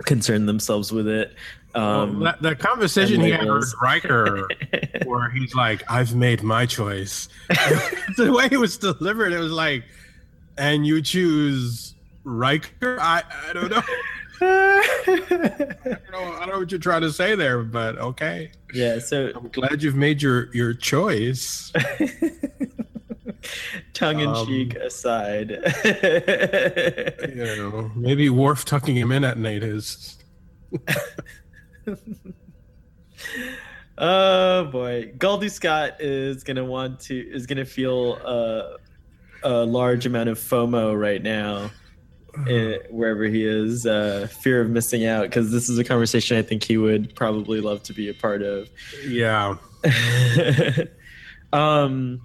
concern 0.06 0.46
themselves 0.46 0.92
with 0.92 1.08
it. 1.08 1.36
Um, 1.76 2.20
well, 2.20 2.32
that, 2.32 2.42
that 2.42 2.60
conversation 2.60 3.22
he 3.22 3.32
had 3.32 3.48
with. 3.50 3.74
Riker, 3.82 4.48
where 5.06 5.30
he's 5.30 5.54
like, 5.54 5.84
"I've 5.89 6.15
made 6.15 6.42
my 6.42 6.65
choice." 6.65 7.30
the 8.18 8.32
way 8.32 8.48
it 8.52 8.60
was 8.60 8.78
delivered, 8.78 9.34
it 9.34 9.39
was 9.39 9.52
like, 9.52 9.84
"And 10.58 10.86
you 10.88 11.02
choose 11.02 11.96
Riker." 12.24 12.98
I, 13.00 13.24
I 13.50 13.54
don't 13.54 13.70
know. 13.70 13.84
I 14.41 15.17
don't 15.28 16.12
know. 16.12 16.34
I 16.34 16.39
don't 16.39 16.49
know 16.49 16.60
what 16.60 16.71
you're 16.71 16.80
trying 16.80 17.02
to 17.02 17.12
say 17.12 17.36
there, 17.36 17.62
but 17.63 17.97
okay. 17.97 18.52
yeah, 18.73 18.99
so 18.99 19.32
I'm 19.36 19.49
glad 19.49 19.84
you've 19.84 19.95
made 19.95 20.21
your 20.21 20.54
your 20.56 20.73
choice. 20.73 21.73
tongue 23.93 24.19
in 24.19 24.30
Um, 24.30 24.45
cheek 24.47 24.75
aside. 24.75 25.49
You 27.36 27.45
know, 27.45 27.91
maybe 27.95 28.30
Worf 28.30 28.65
tucking 28.65 28.95
him 28.95 29.12
in 29.12 29.23
at 29.23 29.38
night 29.38 29.63
is. 29.63 30.17
oh 33.97 34.65
boy, 34.65 35.12
Goldie 35.17 35.49
Scott 35.49 35.99
is 35.99 36.43
gonna 36.43 36.65
want 36.65 36.99
to 37.02 37.15
is 37.17 37.45
gonna 37.45 37.65
feel 37.65 38.19
uh, 38.23 38.78
a 39.43 39.65
large 39.65 40.06
amount 40.06 40.30
of 40.30 40.38
FOMO 40.39 40.99
right 40.99 41.21
now, 41.21 41.71
wherever 42.89 43.26
he 43.26 43.46
is, 43.46 43.86
uh, 43.86 44.28
fear 44.42 44.62
of 44.62 44.70
missing 44.70 45.06
out 45.06 45.24
because 45.24 45.52
this 45.52 45.70
is 45.70 45.78
a 45.78 45.84
conversation 45.84 46.38
I 46.38 46.42
think 46.42 46.63
he 46.63 46.78
would 46.78 47.15
probably 47.15 47.62
love 47.62 47.84
to 47.84 47.94
be 47.94 48.10
a 48.10 48.13
part 48.13 48.42
of. 48.42 48.70
Yeah. 49.08 49.56
um, 51.54 52.22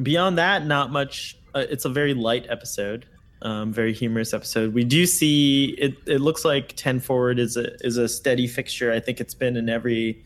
beyond 0.00 0.38
that, 0.38 0.66
not 0.66 0.90
much. 0.90 1.38
Uh, 1.54 1.64
it's 1.68 1.84
a 1.84 1.88
very 1.88 2.14
light 2.14 2.46
episode, 2.48 3.06
um, 3.42 3.72
very 3.72 3.92
humorous 3.92 4.32
episode. 4.32 4.72
We 4.72 4.84
do 4.84 5.06
see 5.06 5.74
it. 5.78 5.94
It 6.06 6.20
looks 6.20 6.44
like 6.44 6.74
Ten 6.76 7.00
Forward 7.00 7.38
is 7.38 7.56
a 7.56 7.74
is 7.84 7.96
a 7.96 8.08
steady 8.08 8.46
fixture. 8.46 8.92
I 8.92 9.00
think 9.00 9.20
it's 9.20 9.34
been 9.34 9.56
in 9.56 9.68
every 9.68 10.24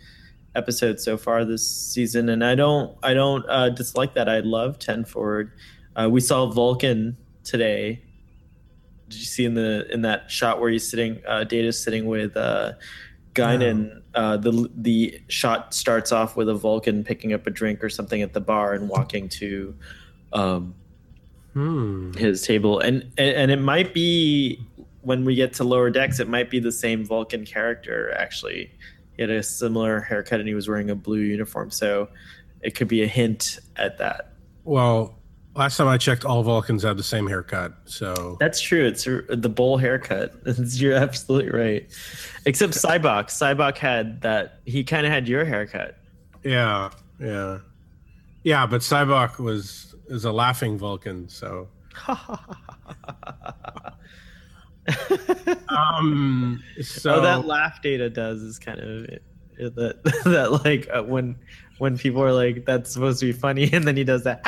episode 0.54 1.00
so 1.00 1.16
far 1.16 1.44
this 1.44 1.68
season, 1.68 2.28
and 2.28 2.44
I 2.44 2.54
don't 2.54 2.96
I 3.02 3.14
don't 3.14 3.44
uh, 3.48 3.70
dislike 3.70 4.14
that. 4.14 4.28
I 4.28 4.40
love 4.40 4.78
Ten 4.78 5.04
Forward. 5.04 5.52
Uh, 5.96 6.08
we 6.10 6.20
saw 6.20 6.46
Vulcan 6.46 7.16
today. 7.42 8.02
Did 9.08 9.18
you 9.18 9.24
see 9.24 9.44
in 9.44 9.54
the 9.54 9.86
in 9.92 10.02
that 10.02 10.30
shot 10.30 10.60
where 10.60 10.70
he's 10.70 10.88
sitting? 10.88 11.22
Uh, 11.26 11.44
Data's 11.44 11.82
sitting 11.82 12.06
with 12.06 12.36
uh, 12.36 12.72
Guinan. 13.34 14.02
Uh, 14.14 14.36
the 14.36 14.68
the 14.74 15.20
shot 15.28 15.74
starts 15.74 16.12
off 16.12 16.36
with 16.36 16.48
a 16.48 16.54
Vulcan 16.54 17.04
picking 17.04 17.32
up 17.32 17.46
a 17.46 17.50
drink 17.50 17.84
or 17.84 17.88
something 17.88 18.22
at 18.22 18.32
the 18.32 18.40
bar 18.40 18.74
and 18.74 18.88
walking 18.88 19.28
to 19.28 19.74
um, 20.32 20.74
Hmm. 21.52 22.12
his 22.12 22.42
table, 22.42 22.80
and, 22.80 23.02
and 23.16 23.34
and 23.34 23.50
it 23.50 23.60
might 23.60 23.94
be 23.94 24.60
when 25.00 25.24
we 25.24 25.34
get 25.34 25.54
to 25.54 25.64
lower 25.64 25.88
decks, 25.88 26.20
it 26.20 26.28
might 26.28 26.50
be 26.50 26.58
the 26.58 26.72
same 26.72 27.02
Vulcan 27.04 27.46
character. 27.46 28.12
Actually, 28.18 28.70
he 29.16 29.22
had 29.22 29.30
a 29.30 29.42
similar 29.42 30.00
haircut 30.00 30.40
and 30.40 30.48
he 30.48 30.54
was 30.54 30.68
wearing 30.68 30.90
a 30.90 30.94
blue 30.94 31.20
uniform, 31.20 31.70
so 31.70 32.08
it 32.60 32.74
could 32.74 32.88
be 32.88 33.02
a 33.02 33.06
hint 33.06 33.60
at 33.76 33.96
that. 33.98 34.32
Well, 34.64 35.15
last 35.56 35.76
time 35.76 35.88
I 35.88 35.98
checked, 35.98 36.24
all 36.24 36.42
Vulcans 36.42 36.82
have 36.82 36.96
the 36.96 37.02
same 37.02 37.26
haircut. 37.26 37.72
So 37.86 38.36
That's 38.38 38.60
true. 38.60 38.86
It's 38.86 39.04
the 39.04 39.48
bowl 39.48 39.78
haircut. 39.78 40.34
You're 40.72 40.94
absolutely 40.94 41.50
right. 41.50 41.86
Except 42.44 42.72
Sybok. 42.72 43.26
Sybok 43.26 43.78
had 43.78 44.20
that. 44.22 44.60
He 44.64 44.84
kind 44.84 45.06
of 45.06 45.12
had 45.12 45.28
your 45.28 45.44
haircut. 45.44 45.98
yeah, 46.44 46.90
yeah, 47.18 47.58
yeah. 48.44 48.66
But 48.66 48.82
Sybok 48.82 49.38
was 49.38 49.94
is 50.08 50.24
a 50.24 50.32
laughing 50.32 50.78
Vulcan. 50.78 51.28
So 51.28 51.68
um, 55.68 56.62
so 56.80 57.14
oh, 57.14 57.20
that 57.20 57.46
laugh 57.46 57.82
data 57.82 58.08
does 58.10 58.42
is 58.42 58.58
kind 58.58 58.78
of 58.78 59.04
it, 59.04 59.22
that 59.58 60.02
that 60.24 60.64
like 60.64 60.88
uh, 60.92 61.02
when 61.02 61.36
when 61.78 61.98
people 61.98 62.22
are 62.22 62.32
like 62.32 62.64
that's 62.64 62.92
supposed 62.92 63.20
to 63.20 63.26
be 63.26 63.32
funny 63.32 63.70
and 63.72 63.86
then 63.86 63.96
he 63.96 64.04
does 64.04 64.24
that. 64.24 64.42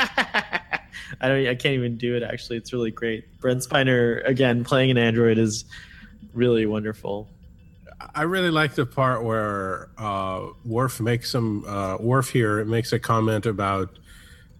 I 1.20 1.28
don't. 1.28 1.46
I 1.46 1.54
can't 1.54 1.74
even 1.74 1.96
do 1.96 2.16
it. 2.16 2.22
Actually, 2.22 2.58
it's 2.58 2.72
really 2.72 2.90
great. 2.90 3.40
Brent 3.40 3.60
Spiner 3.60 4.26
again 4.26 4.64
playing 4.64 4.90
an 4.90 4.98
android 4.98 5.38
is 5.38 5.64
really 6.34 6.66
wonderful. 6.66 7.28
I 8.14 8.22
really 8.22 8.50
like 8.50 8.74
the 8.74 8.86
part 8.86 9.24
where 9.24 9.88
uh, 9.98 10.46
Worf 10.64 11.00
makes 11.00 11.32
some 11.32 11.64
uh, 11.66 11.96
Worf 11.98 12.30
here 12.30 12.64
makes 12.64 12.92
a 12.92 12.98
comment 12.98 13.46
about 13.46 13.98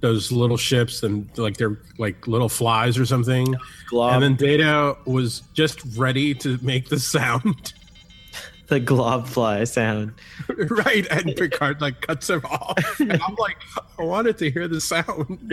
those 0.00 0.30
little 0.30 0.56
ships 0.56 1.02
and 1.02 1.28
like 1.36 1.56
they're 1.56 1.78
like 1.98 2.26
little 2.26 2.48
flies 2.48 2.98
or 2.98 3.06
something, 3.06 3.54
Glob, 3.88 4.14
and 4.14 4.22
then 4.22 4.34
Data 4.36 4.96
was 5.06 5.42
just 5.54 5.80
ready 5.96 6.34
to 6.34 6.58
make 6.62 6.88
the 6.88 6.98
sound. 7.14 7.72
The 8.68 8.80
glob 8.80 9.26
fly 9.26 9.64
sound. 9.64 10.12
right, 10.70 11.06
and 11.10 11.34
Picard 11.36 11.80
like 11.80 12.00
cuts 12.02 12.30
him 12.30 12.44
off. 12.44 13.00
And 13.00 13.12
I'm 13.12 13.34
like, 13.36 13.56
I 13.98 14.02
wanted 14.02 14.38
to 14.38 14.50
hear 14.50 14.68
the 14.68 14.80
sound. 14.80 15.38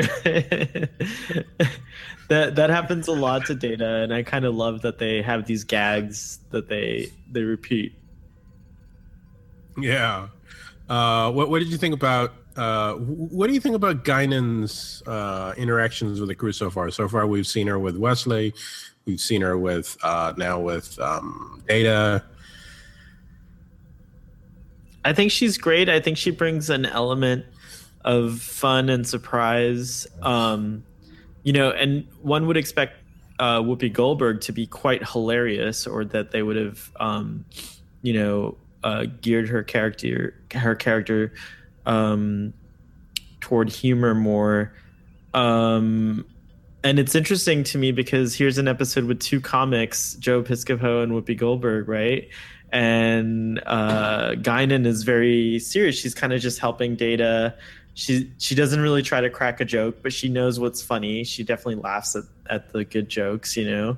that 2.27 2.55
that 2.55 2.69
happens 2.69 3.07
a 3.07 3.11
lot 3.11 3.45
to 3.45 3.53
data 3.53 3.97
and 3.97 4.11
i 4.11 4.23
kind 4.23 4.45
of 4.45 4.55
love 4.55 4.81
that 4.81 4.97
they 4.97 5.21
have 5.21 5.45
these 5.45 5.63
gags 5.63 6.39
that 6.49 6.67
they 6.67 7.07
they 7.31 7.43
repeat 7.43 7.93
Yeah. 9.77 10.29
Uh, 10.89 11.31
what 11.31 11.49
What 11.49 11.59
did 11.59 11.67
you 11.69 11.77
think 11.77 11.93
about? 11.93 12.33
Uh, 12.55 12.93
what 12.93 13.47
do 13.47 13.53
you 13.53 13.59
think 13.59 13.75
about 13.75 14.05
Guinan's 14.05 15.03
uh, 15.07 15.53
interactions 15.57 16.19
with 16.19 16.29
the 16.29 16.35
crew 16.35 16.51
so 16.53 16.69
far? 16.69 16.89
So 16.91 17.07
far, 17.09 17.27
we've 17.27 17.47
seen 17.47 17.67
her 17.67 17.77
with 17.77 17.97
Wesley. 17.97 18.53
We've 19.05 19.19
seen 19.19 19.41
her 19.41 19.57
with 19.57 19.97
uh, 20.03 20.33
now 20.37 20.59
with 20.59 20.97
um, 20.99 21.61
Data. 21.67 22.23
I 25.05 25.13
think 25.13 25.31
she's 25.31 25.57
great. 25.57 25.87
I 25.87 26.01
think 26.01 26.17
she 26.17 26.31
brings 26.31 26.69
an 26.69 26.85
element 26.85 27.45
of 28.03 28.41
fun 28.41 28.89
and 28.89 29.07
surprise. 29.07 30.05
Um 30.21 30.83
you 31.43 31.53
know 31.53 31.69
and 31.71 32.05
one 32.21 32.47
would 32.47 32.57
expect 32.57 32.97
uh 33.39 33.59
whoopi 33.61 33.93
goldberg 33.93 34.41
to 34.41 34.51
be 34.51 34.65
quite 34.65 35.07
hilarious 35.07 35.87
or 35.87 36.03
that 36.05 36.31
they 36.31 36.41
would 36.43 36.55
have 36.55 36.91
um 36.99 37.45
you 38.01 38.13
know 38.13 38.57
uh 38.83 39.05
geared 39.21 39.47
her 39.49 39.63
character 39.63 40.33
her 40.53 40.75
character 40.75 41.33
um 41.85 42.53
toward 43.39 43.69
humor 43.69 44.13
more. 44.15 44.73
Um 45.33 46.25
and 46.83 46.99
it's 46.99 47.15
interesting 47.15 47.63
to 47.65 47.79
me 47.79 47.91
because 47.91 48.35
here's 48.35 48.59
an 48.59 48.67
episode 48.67 49.05
with 49.05 49.19
two 49.19 49.41
comics, 49.41 50.13
Joe 50.15 50.43
Piscopo 50.43 51.01
and 51.01 51.11
Whoopi 51.11 51.35
Goldberg, 51.35 51.87
right? 51.89 52.29
And 52.71 53.61
uh, 53.65 54.31
Guinan 54.35 54.85
is 54.85 55.03
very 55.03 55.59
serious. 55.59 55.97
She's 55.97 56.15
kind 56.15 56.33
of 56.33 56.41
just 56.41 56.59
helping 56.59 56.95
Data. 56.95 57.55
She 57.93 58.31
she 58.37 58.55
doesn't 58.55 58.79
really 58.79 59.01
try 59.01 59.21
to 59.21 59.29
crack 59.29 59.61
a 59.61 59.65
joke, 59.65 59.99
but 60.01 60.11
she 60.11 60.27
knows 60.27 60.59
what's 60.59 60.81
funny. 60.81 61.23
She 61.23 61.43
definitely 61.43 61.81
laughs 61.81 62.15
at, 62.15 62.23
at 62.49 62.73
the 62.73 62.83
good 62.83 63.07
jokes, 63.07 63.55
you 63.55 63.69
know. 63.69 63.97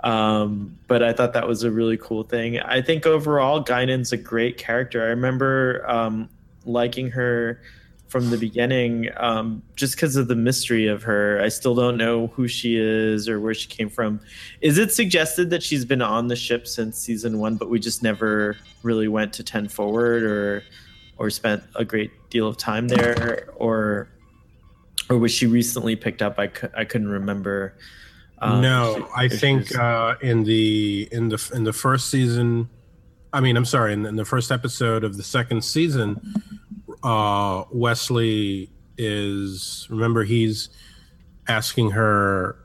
Um, 0.00 0.78
but 0.86 1.02
I 1.02 1.12
thought 1.12 1.32
that 1.34 1.48
was 1.48 1.62
a 1.62 1.70
really 1.70 1.96
cool 1.96 2.22
thing. 2.22 2.60
I 2.60 2.80
think 2.80 3.06
overall, 3.06 3.62
Guinan's 3.62 4.12
a 4.12 4.16
great 4.16 4.56
character. 4.56 5.02
I 5.02 5.08
remember 5.08 5.84
um, 5.88 6.28
liking 6.64 7.10
her 7.10 7.60
from 8.08 8.30
the 8.30 8.38
beginning, 8.38 9.08
um, 9.16 9.62
just 9.74 9.96
because 9.96 10.16
of 10.16 10.28
the 10.28 10.36
mystery 10.36 10.86
of 10.86 11.02
her. 11.02 11.40
I 11.42 11.48
still 11.48 11.74
don't 11.74 11.96
know 11.96 12.28
who 12.28 12.46
she 12.46 12.76
is 12.76 13.28
or 13.28 13.40
where 13.40 13.54
she 13.54 13.68
came 13.68 13.88
from. 13.88 14.20
Is 14.60 14.78
it 14.78 14.92
suggested 14.92 15.50
that 15.50 15.62
she's 15.62 15.84
been 15.84 16.02
on 16.02 16.28
the 16.28 16.36
ship 16.36 16.66
since 16.66 16.98
season 16.98 17.38
one, 17.38 17.56
but 17.56 17.68
we 17.68 17.80
just 17.80 18.02
never 18.02 18.56
really 18.82 19.08
went 19.08 19.32
to 19.34 19.42
ten 19.42 19.68
forward 19.68 20.22
or 20.22 20.62
or 21.18 21.30
spent 21.30 21.62
a 21.74 21.84
great 21.84 22.10
deal 22.30 22.46
of 22.46 22.56
time 22.56 22.88
there, 22.88 23.48
or 23.56 24.08
or 25.08 25.18
was 25.18 25.32
she 25.32 25.46
recently 25.46 25.96
picked 25.96 26.22
up? 26.22 26.38
I, 26.38 26.46
couldn't 26.46 27.08
remember. 27.08 27.74
Um, 28.38 28.60
no, 28.60 29.08
I 29.16 29.28
think 29.28 29.74
uh, 29.76 30.16
in 30.20 30.44
the 30.44 31.08
in 31.10 31.28
the 31.28 31.50
in 31.54 31.64
the 31.64 31.72
first 31.72 32.10
season, 32.10 32.68
I 33.32 33.40
mean, 33.40 33.56
I'm 33.56 33.64
sorry, 33.64 33.92
in, 33.92 34.04
in 34.04 34.16
the 34.16 34.24
first 34.24 34.52
episode 34.52 35.04
of 35.04 35.16
the 35.16 35.22
second 35.22 35.64
season, 35.64 36.20
uh, 37.02 37.64
Wesley 37.72 38.70
is 38.98 39.86
remember 39.90 40.24
he's 40.24 40.68
asking 41.48 41.90
her, 41.90 42.56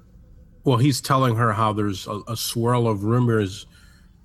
well, 0.63 0.77
he's 0.77 1.01
telling 1.01 1.35
her 1.35 1.53
how 1.53 1.73
there's 1.73 2.07
a, 2.07 2.21
a 2.29 2.37
swirl 2.37 2.87
of 2.87 3.03
rumors 3.03 3.65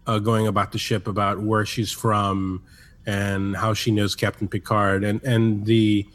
uh, 0.06 0.18
going 0.18 0.46
about 0.46 0.72
the 0.72 0.78
ship 0.78 1.06
about 1.08 1.40
where 1.42 1.64
she's 1.66 1.90
from 1.92 2.62
and 3.06 3.56
how 3.56 3.74
she 3.74 3.90
knows 3.90 4.14
Captain 4.14 4.48
Picard, 4.48 5.04
and 5.04 5.22
and 5.24 5.64
the 5.66 6.06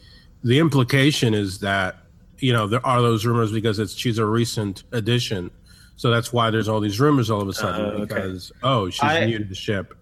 the 0.43 0.59
implication 0.59 1.33
is 1.33 1.59
that 1.59 1.97
you 2.39 2.51
know 2.53 2.67
there 2.67 2.85
are 2.85 3.01
those 3.01 3.25
rumors 3.25 3.51
because 3.51 3.79
it's 3.79 3.93
she's 3.93 4.17
a 4.17 4.25
recent 4.25 4.83
addition, 4.91 5.51
so 5.95 6.09
that's 6.09 6.33
why 6.33 6.49
there's 6.49 6.67
all 6.67 6.79
these 6.79 6.99
rumors 6.99 7.29
all 7.29 7.41
of 7.41 7.47
a 7.47 7.53
sudden 7.53 7.81
Oh, 7.85 7.89
okay. 8.03 8.05
because 8.15 8.51
oh 8.63 8.89
she's 8.89 9.03
I- 9.03 9.25
new 9.25 9.37
to 9.39 9.43
the 9.45 9.55
ship. 9.55 9.93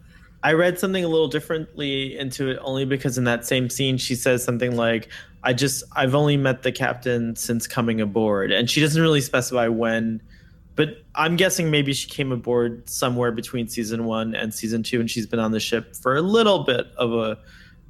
I 0.43 0.54
read 0.54 0.80
something 0.80 1.04
a 1.04 1.08
little 1.08 1.28
differently 1.28 2.17
into 2.17 2.49
it 2.49 2.60
only 2.62 2.86
because 2.86 3.17
in 3.17 3.25
that 3.25 3.45
same 3.45 3.69
scene 3.69 3.97
she 3.97 4.15
says 4.15 4.43
something 4.43 4.75
like, 4.75 5.10
"I 5.43 5.54
just 5.54 5.84
I've 5.95 6.15
only 6.15 6.38
met 6.38 6.63
the 6.63 6.71
captain 6.71 7.36
since 7.36 7.67
coming 7.67 7.99
aboard," 7.99 8.52
and 8.52 8.69
she 8.69 8.80
doesn't 8.80 9.02
really 9.02 9.21
specify 9.21 9.67
when. 9.67 10.21
But 10.75 11.04
I'm 11.13 11.36
guessing 11.36 11.69
maybe 11.69 11.91
she 11.93 12.08
came 12.10 12.32
aboard 12.32 12.88
somewhere 12.89 13.34
between 13.34 13.67
season 13.67 14.06
one 14.06 14.34
and 14.34 14.54
season 14.54 14.82
two, 14.82 15.02
and 15.02 15.12
she's 15.12 15.25
been 15.28 15.39
on 15.39 15.52
the 15.52 15.60
ship 15.60 15.93
for 15.93 16.15
a 16.15 16.21
little 16.21 16.63
bit 16.63 16.88
of 16.97 17.12
a 17.13 17.38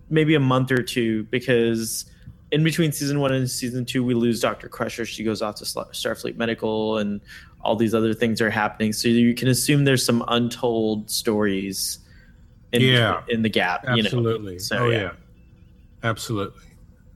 maybe 0.10 0.34
a 0.34 0.40
month 0.40 0.72
or 0.72 0.82
two 0.82 1.26
because 1.26 2.06
in 2.52 2.64
between 2.64 2.92
season 2.92 3.20
one 3.20 3.32
and 3.32 3.50
season 3.50 3.86
two 3.86 4.04
we 4.04 4.16
lose 4.16 4.40
Dr. 4.40 4.68
Crusher. 4.68 5.06
She 5.06 5.24
goes 5.24 5.44
off 5.44 5.56
to 5.56 5.66
Starfleet 5.66 6.36
Medical, 6.36 6.98
and 6.98 7.22
all 7.62 7.76
these 7.76 7.94
other 7.94 8.16
things 8.16 8.42
are 8.42 8.50
happening. 8.50 8.92
So 8.92 9.08
you 9.08 9.36
can 9.36 9.50
assume 9.50 9.86
there's 9.86 10.04
some 10.04 10.24
untold 10.28 11.12
stories. 11.12 12.00
In, 12.72 12.82
Yeah. 12.82 13.22
in 13.28 13.42
the 13.42 13.50
gap, 13.50 13.84
you 13.84 14.04
know. 14.04 14.08
Absolutely. 14.08 14.60
So, 14.60 14.78
oh 14.78 14.90
yeah. 14.90 15.00
yeah. 15.00 15.12
absolutely. 16.04 16.64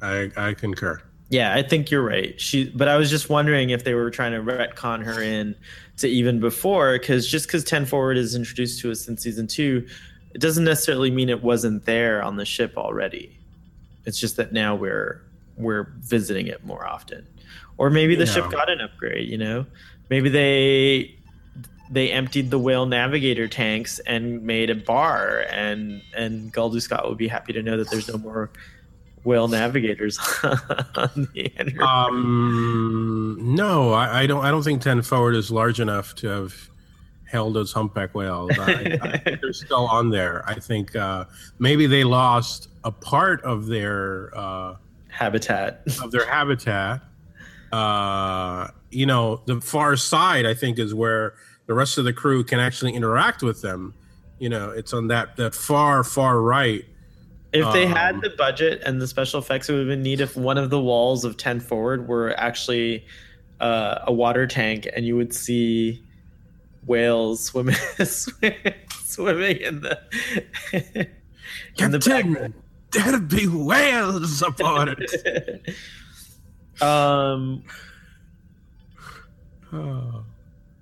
I 0.02 0.32
I 0.36 0.54
concur. 0.54 1.02
Yeah, 1.30 1.56
I 1.56 1.64
think 1.64 1.90
you're 1.90 2.04
right. 2.04 2.40
She, 2.40 2.70
but 2.70 2.88
I 2.88 2.96
was 2.98 3.10
just 3.10 3.28
wondering 3.30 3.72
if 3.72 3.84
they 3.84 3.96
were 3.96 4.12
trying 4.12 4.34
to 4.34 4.40
retcon 4.40 5.04
her 5.04 5.22
in 5.22 5.56
to 5.98 6.08
even 6.08 6.40
before, 6.40 7.00
because 7.00 7.28
just 7.28 7.48
because 7.48 7.64
Ten 7.64 7.86
Forward 7.86 8.18
is 8.18 8.36
introduced 8.36 8.82
to 8.82 8.92
us 8.92 9.08
in 9.08 9.18
season 9.18 9.48
two, 9.48 9.88
it 10.36 10.42
doesn't 10.42 10.64
necessarily 10.64 11.10
mean 11.10 11.30
it 11.30 11.42
wasn't 11.42 11.86
there 11.86 12.22
on 12.22 12.36
the 12.36 12.46
ship 12.46 12.78
already. 12.78 13.36
It's 14.06 14.20
just 14.20 14.36
that 14.38 14.54
now 14.54 14.76
we're 14.76 15.22
we're 15.58 15.94
visiting 16.02 16.48
it 16.48 16.64
more 16.66 16.86
often, 16.86 17.26
or 17.78 17.90
maybe 17.90 18.16
the 18.16 18.26
ship 18.26 18.52
got 18.52 18.70
an 18.70 18.82
upgrade. 18.82 19.30
You 19.30 19.38
know, 19.38 19.66
maybe 20.10 20.30
they 20.30 21.16
they 21.90 22.12
emptied 22.12 22.50
the 22.50 22.60
whale 22.60 22.86
navigator 22.86 23.48
tanks 23.48 24.00
and 24.00 24.44
made 24.44 24.70
a 24.70 24.76
bar, 24.76 25.46
and 25.50 26.02
and 26.16 26.54
Guldu 26.54 26.82
Scott 26.82 27.08
would 27.08 27.18
be 27.18 27.28
happy 27.28 27.54
to 27.54 27.62
know 27.62 27.78
that 27.78 27.90
there's 27.90 28.08
no 28.08 28.18
more 28.18 28.50
whale 29.24 29.48
navigators 29.48 30.20
on 30.44 31.30
the 31.34 31.52
Enterprise. 31.58 32.08
Um, 32.10 33.38
no, 33.42 33.94
I, 33.94 34.22
I 34.22 34.28
don't. 34.28 34.44
I 34.46 34.52
don't 34.52 34.64
think 34.64 34.82
ten 34.82 35.02
forward 35.02 35.36
is 35.36 35.52
large 35.52 35.80
enough 35.80 36.16
to 36.16 36.28
have 36.28 36.70
held 37.26 37.56
those 37.56 37.74
humpback 37.74 38.14
whales. 38.14 38.52
I, 38.60 39.00
I 39.02 39.38
they're 39.42 39.54
still 39.54 39.88
on 39.88 40.10
there. 40.10 40.44
I 40.48 40.56
think 40.56 40.96
uh, 40.96 41.26
maybe 41.60 41.88
they 41.88 42.04
lost 42.04 42.70
a 42.84 42.92
part 42.92 43.42
of 43.44 43.66
their 43.66 44.32
uh, 44.38 44.76
habitat. 45.10 45.82
of 46.02 46.12
their 46.12 46.28
habitat. 46.28 47.02
Uh, 47.72 48.68
you 48.92 49.08
know, 49.08 49.42
the 49.48 49.60
far 49.62 49.96
side, 49.96 50.46
I 50.46 50.54
think, 50.54 50.78
is 50.78 50.94
where 50.94 51.34
the 51.66 51.74
rest 51.74 51.98
of 51.98 52.06
the 52.06 52.14
crew 52.14 52.44
can 52.44 52.60
actually 52.60 52.94
interact 52.94 53.42
with 53.42 53.62
them. 53.62 53.94
You 54.40 54.50
know, 54.50 54.72
it's 54.72 54.94
on 54.94 55.08
that 55.08 55.38
that 55.38 55.56
far 55.56 56.04
far 56.04 56.42
right. 56.42 56.86
If 57.54 57.72
they 57.72 57.86
had 57.86 58.16
Um, 58.16 58.22
the 58.22 58.32
budget 58.32 58.82
and 58.84 59.00
the 59.00 59.08
special 59.08 59.40
effects, 59.40 59.70
it 59.70 59.74
would 59.74 59.80
have 59.82 59.88
been 59.88 60.02
neat 60.02 60.20
if 60.20 60.36
one 60.36 60.58
of 60.58 60.72
the 60.72 60.82
walls 60.82 61.24
of 61.24 61.38
10 61.38 61.60
forward 61.60 62.08
were 62.08 62.34
actually 62.40 63.06
uh, 63.60 64.00
a 64.08 64.12
water 64.12 64.48
tank 64.48 64.88
and 64.96 65.06
you 65.06 65.16
would 65.16 65.32
see 65.34 66.02
whales 66.88 67.46
swimming 67.46 67.76
swimming 68.90 69.58
in 69.58 69.82
the 69.82 70.00
in 71.78 71.92
the 71.92 72.00
Captain, 72.00 72.54
there'd 72.92 73.28
be 73.30 73.48
whales 73.48 74.42
aboard 74.42 74.96
it. 75.00 75.76
um 76.82 77.64
Oh. 79.72 80.26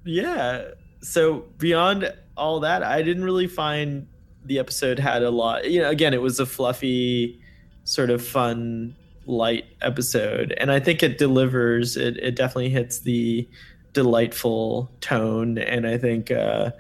Yeah. 0.04 0.70
So 1.02 1.46
beyond 1.58 2.14
all 2.38 2.60
that 2.60 2.84
i 2.84 3.02
didn't 3.02 3.24
really 3.24 3.48
find 3.48 4.08
the 4.46 4.58
episode 4.58 4.98
had 4.98 5.22
a 5.22 5.30
lot 5.30 5.70
you 5.70 5.80
know 5.80 5.90
again 5.90 6.14
it 6.14 6.22
was 6.22 6.40
a 6.40 6.46
fluffy 6.46 7.40
sort 7.84 8.10
of 8.10 8.26
fun 8.26 8.96
light 9.26 9.66
episode 9.82 10.54
and 10.58 10.72
i 10.72 10.80
think 10.80 11.04
it 11.04 11.18
delivers 11.18 11.96
it, 11.98 12.18
it 12.18 12.36
definitely 12.36 12.70
hits 12.70 13.00
the 13.00 13.48
delightful 13.94 14.90
tone 15.02 15.58
and 15.58 15.86
i 15.86 15.98
think 15.98 16.32
uh 16.32 16.72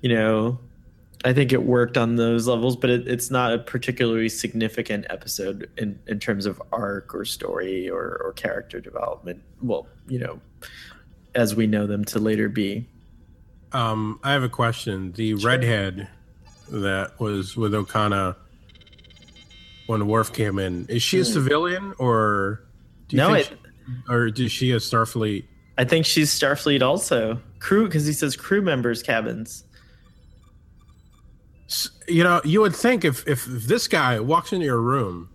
you 0.00 0.08
know 0.08 0.58
i 1.24 1.32
think 1.32 1.52
it 1.52 1.64
worked 1.64 1.98
on 1.98 2.16
those 2.16 2.46
levels 2.46 2.76
but 2.76 2.88
it, 2.88 3.06
it's 3.06 3.30
not 3.30 3.52
a 3.52 3.58
particularly 3.58 4.28
significant 4.28 5.04
episode 5.10 5.68
in 5.76 5.98
in 6.06 6.18
terms 6.18 6.46
of 6.46 6.62
arc 6.72 7.14
or 7.14 7.24
story 7.24 7.90
or 7.90 8.18
or 8.24 8.32
character 8.32 8.80
development. 8.80 9.42
Well 9.60 9.86
you 10.08 10.18
know 10.18 10.40
as 11.34 11.54
we 11.54 11.66
know 11.66 11.86
them 11.86 12.04
to 12.06 12.18
later 12.18 12.48
be 12.48 12.86
Um, 13.72 14.20
I 14.22 14.32
have 14.32 14.42
a 14.42 14.48
question. 14.50 15.12
The 15.12 15.34
redhead 15.34 16.08
that 16.70 17.18
was 17.18 17.56
with 17.56 17.72
Okona 17.72 18.36
when 19.86 20.06
Worf 20.06 20.32
came 20.32 20.58
in, 20.58 20.86
is 20.88 21.02
she 21.02 21.20
a 21.20 21.24
Hmm. 21.24 21.32
civilian 21.32 21.94
or 21.98 22.62
do 23.08 23.16
no 23.16 23.32
think 23.34 23.50
it 23.50 23.58
she- 23.62 24.12
or 24.12 24.26
is 24.26 24.52
she 24.52 24.70
a 24.72 24.76
Starfleet? 24.76 25.44
I 25.78 25.84
think 25.84 26.04
she's 26.06 26.30
Starfleet 26.38 26.82
also. 26.82 27.40
Crew, 27.60 27.86
because 27.86 28.04
he 28.06 28.12
says 28.12 28.36
crew 28.36 28.60
members' 28.60 29.02
cabins. 29.02 29.64
You 32.06 32.22
know, 32.24 32.42
you 32.44 32.60
would 32.60 32.74
think 32.76 33.04
if, 33.04 33.26
if 33.26 33.46
this 33.46 33.88
guy 33.88 34.20
walks 34.20 34.52
into 34.52 34.66
your 34.66 34.80
room, 34.80 35.30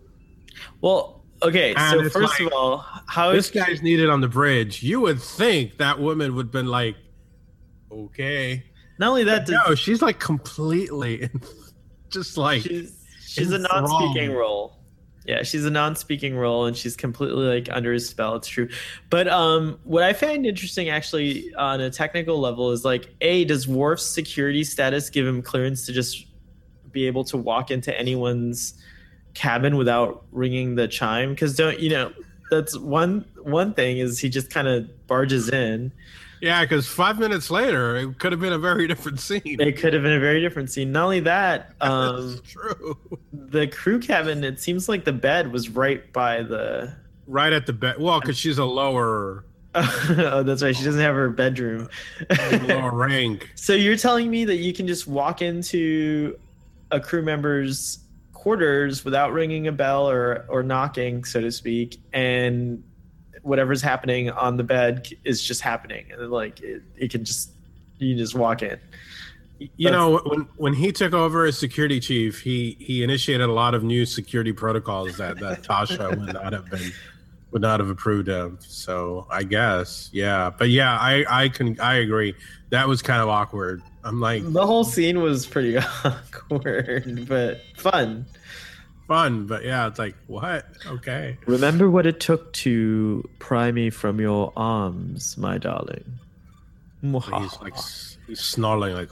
Well, 0.81 1.16
okay. 1.43 1.73
And 1.75 2.03
so 2.03 2.09
first 2.09 2.39
like, 2.39 2.47
of 2.47 2.53
all, 2.53 2.85
how 3.07 3.31
this 3.31 3.45
is 3.45 3.51
guy's 3.51 3.81
needed 3.81 4.09
on 4.09 4.21
the 4.21 4.27
bridge. 4.27 4.83
You 4.83 5.01
would 5.01 5.21
think 5.21 5.77
that 5.77 5.99
woman 5.99 6.35
would 6.35 6.47
have 6.47 6.51
been 6.51 6.67
like, 6.67 6.95
okay. 7.91 8.63
not 8.99 9.09
only 9.09 9.23
that, 9.25 9.45
does, 9.45 9.55
No, 9.67 9.75
she's 9.75 10.01
like 10.01 10.19
completely, 10.19 11.29
just 12.09 12.37
like 12.37 12.61
she's 12.61 12.93
she's 13.19 13.51
a 13.51 13.59
non-speaking 13.59 14.31
role. 14.31 14.73
Yeah, 15.25 15.43
she's 15.43 15.65
a 15.65 15.69
non-speaking 15.69 16.37
role, 16.37 16.67
and 16.67 16.77
she's 16.77 16.95
completely 16.95 17.45
like 17.45 17.67
under 17.69 17.91
his 17.91 18.07
spell. 18.07 18.35
It's 18.35 18.47
true, 18.47 18.69
but 19.09 19.27
um, 19.27 19.77
what 19.83 20.03
I 20.03 20.13
find 20.13 20.45
interesting, 20.45 20.87
actually, 20.87 21.53
on 21.55 21.81
a 21.81 21.89
technical 21.89 22.39
level, 22.39 22.71
is 22.71 22.85
like, 22.85 23.13
a 23.19 23.43
does 23.43 23.67
Worf's 23.67 24.05
security 24.05 24.63
status 24.63 25.09
give 25.09 25.27
him 25.27 25.41
clearance 25.41 25.85
to 25.87 25.91
just 25.91 26.27
be 26.91 27.05
able 27.07 27.25
to 27.25 27.35
walk 27.35 27.71
into 27.71 27.97
anyone's 27.99 28.75
cabin 29.37 29.77
without 29.77 30.25
ringing 30.31 30.75
the 30.75 30.87
chime? 30.87 31.29
Because 31.31 31.55
don't 31.55 31.79
you 31.79 31.89
know? 31.89 32.11
That's 32.49 32.77
one 32.77 33.25
one 33.43 33.73
thing 33.73 33.97
is 33.99 34.19
he 34.19 34.29
just 34.29 34.49
kind 34.49 34.67
of 34.67 35.07
barges 35.07 35.49
in. 35.49 35.91
yeah. 36.41 36.63
Because 36.63 36.87
five 36.87 37.19
minutes 37.19 37.51
later, 37.51 37.95
it 37.97 38.19
could 38.19 38.31
have 38.31 38.41
been 38.41 38.53
a 38.53 38.57
very 38.57 38.87
different 38.87 39.19
scene. 39.19 39.41
It 39.43 39.77
could 39.77 39.93
have 39.93 40.03
been 40.03 40.13
a 40.13 40.19
very 40.19 40.41
different 40.41 40.71
scene. 40.71 40.91
Not 40.91 41.03
only 41.03 41.19
that, 41.21 41.73
um, 41.81 42.39
true. 42.47 42.97
the 43.31 43.67
crew 43.67 43.99
cabin. 43.99 44.43
It 44.43 44.59
seems 44.59 44.87
like 44.89 45.05
the 45.05 45.13
bed 45.13 45.51
was 45.51 45.69
right 45.69 46.11
by 46.13 46.41
the 46.43 46.95
Right 47.27 47.51
at 47.51 47.65
the 47.65 47.73
bed. 47.73 47.95
Well, 47.99 48.21
because 48.21 48.37
she's 48.37 48.57
a 48.57 48.65
lower 48.65 49.43
oh, 49.75 50.41
that's 50.43 50.63
right. 50.63 50.75
She 50.75 50.83
doesn't 50.83 51.01
have 51.01 51.13
her 51.13 51.29
bedroom. 51.29 51.89
lower 52.63 52.91
rank. 52.95 53.51
so 53.55 53.73
you're 53.73 53.97
telling 53.97 54.31
me 54.31 54.43
that 54.45 54.55
you 54.55 54.73
can 54.73 54.87
just 54.87 55.05
walk 55.05 55.41
into 55.41 56.39
a 56.89 56.99
crew 56.99 57.21
member's 57.21 57.99
quarters 58.47 59.03
without 59.03 59.33
ringing 59.33 59.67
a 59.67 59.73
bell 59.73 60.09
or 60.09 60.45
or 60.47 60.63
knocking, 60.63 61.25
so 61.25 61.41
to 61.41 61.51
speak, 61.51 61.99
and 62.13 62.81
whatever's 63.41 63.81
happening 63.81 64.29
on 64.29 64.55
the 64.55 64.63
bed 64.63 65.09
is 65.25 65.43
just 65.43 65.59
happening, 65.59 66.05
and 66.13 66.31
like 66.31 66.61
it, 66.61 66.81
it 66.95 67.11
can 67.11 67.25
just 67.25 67.51
you 67.97 68.13
can 68.13 68.17
just 68.17 68.35
walk 68.35 68.63
in. 68.63 68.79
You 69.75 69.91
know, 69.91 70.19
when 70.19 70.47
when 70.55 70.73
he 70.73 70.93
took 70.93 71.11
over 71.11 71.43
as 71.43 71.57
security 71.57 71.99
chief, 71.99 72.39
he 72.39 72.77
he 72.79 73.03
initiated 73.03 73.49
a 73.49 73.51
lot 73.51 73.73
of 73.73 73.83
new 73.83 74.05
security 74.05 74.53
protocols 74.53 75.17
that 75.17 75.39
that 75.39 75.63
Tasha 75.63 76.17
would 76.17 76.33
not 76.33 76.53
have 76.53 76.69
been 76.69 76.93
would 77.51 77.61
not 77.61 77.81
have 77.81 77.89
approved 77.89 78.29
of. 78.29 78.63
So 78.63 79.27
I 79.29 79.43
guess, 79.43 80.09
yeah. 80.13 80.51
But 80.57 80.69
yeah, 80.69 80.97
I 80.97 81.25
I 81.27 81.49
can 81.49 81.77
I 81.81 81.95
agree. 81.95 82.33
That 82.69 82.87
was 82.87 83.01
kind 83.01 83.21
of 83.21 83.27
awkward. 83.27 83.81
I'm 84.05 84.21
like 84.21 84.41
the 84.53 84.65
whole 84.65 84.85
scene 84.85 85.21
was 85.21 85.45
pretty 85.45 85.77
awkward, 86.05 87.27
but 87.27 87.59
fun. 87.75 88.25
Fun, 89.07 89.47
but 89.47 89.63
yeah, 89.63 89.87
it's 89.87 89.99
like 89.99 90.15
what? 90.27 90.65
Okay. 90.85 91.37
Remember 91.45 91.89
what 91.89 92.05
it 92.05 92.19
took 92.19 92.51
to 92.53 93.27
pry 93.39 93.71
me 93.71 93.89
from 93.89 94.19
your 94.19 94.51
arms, 94.57 95.37
my 95.37 95.57
darling. 95.57 96.03
He's 97.01 97.61
like 97.61 97.75
he's 98.27 98.39
snarling 98.41 98.95
like. 98.95 99.09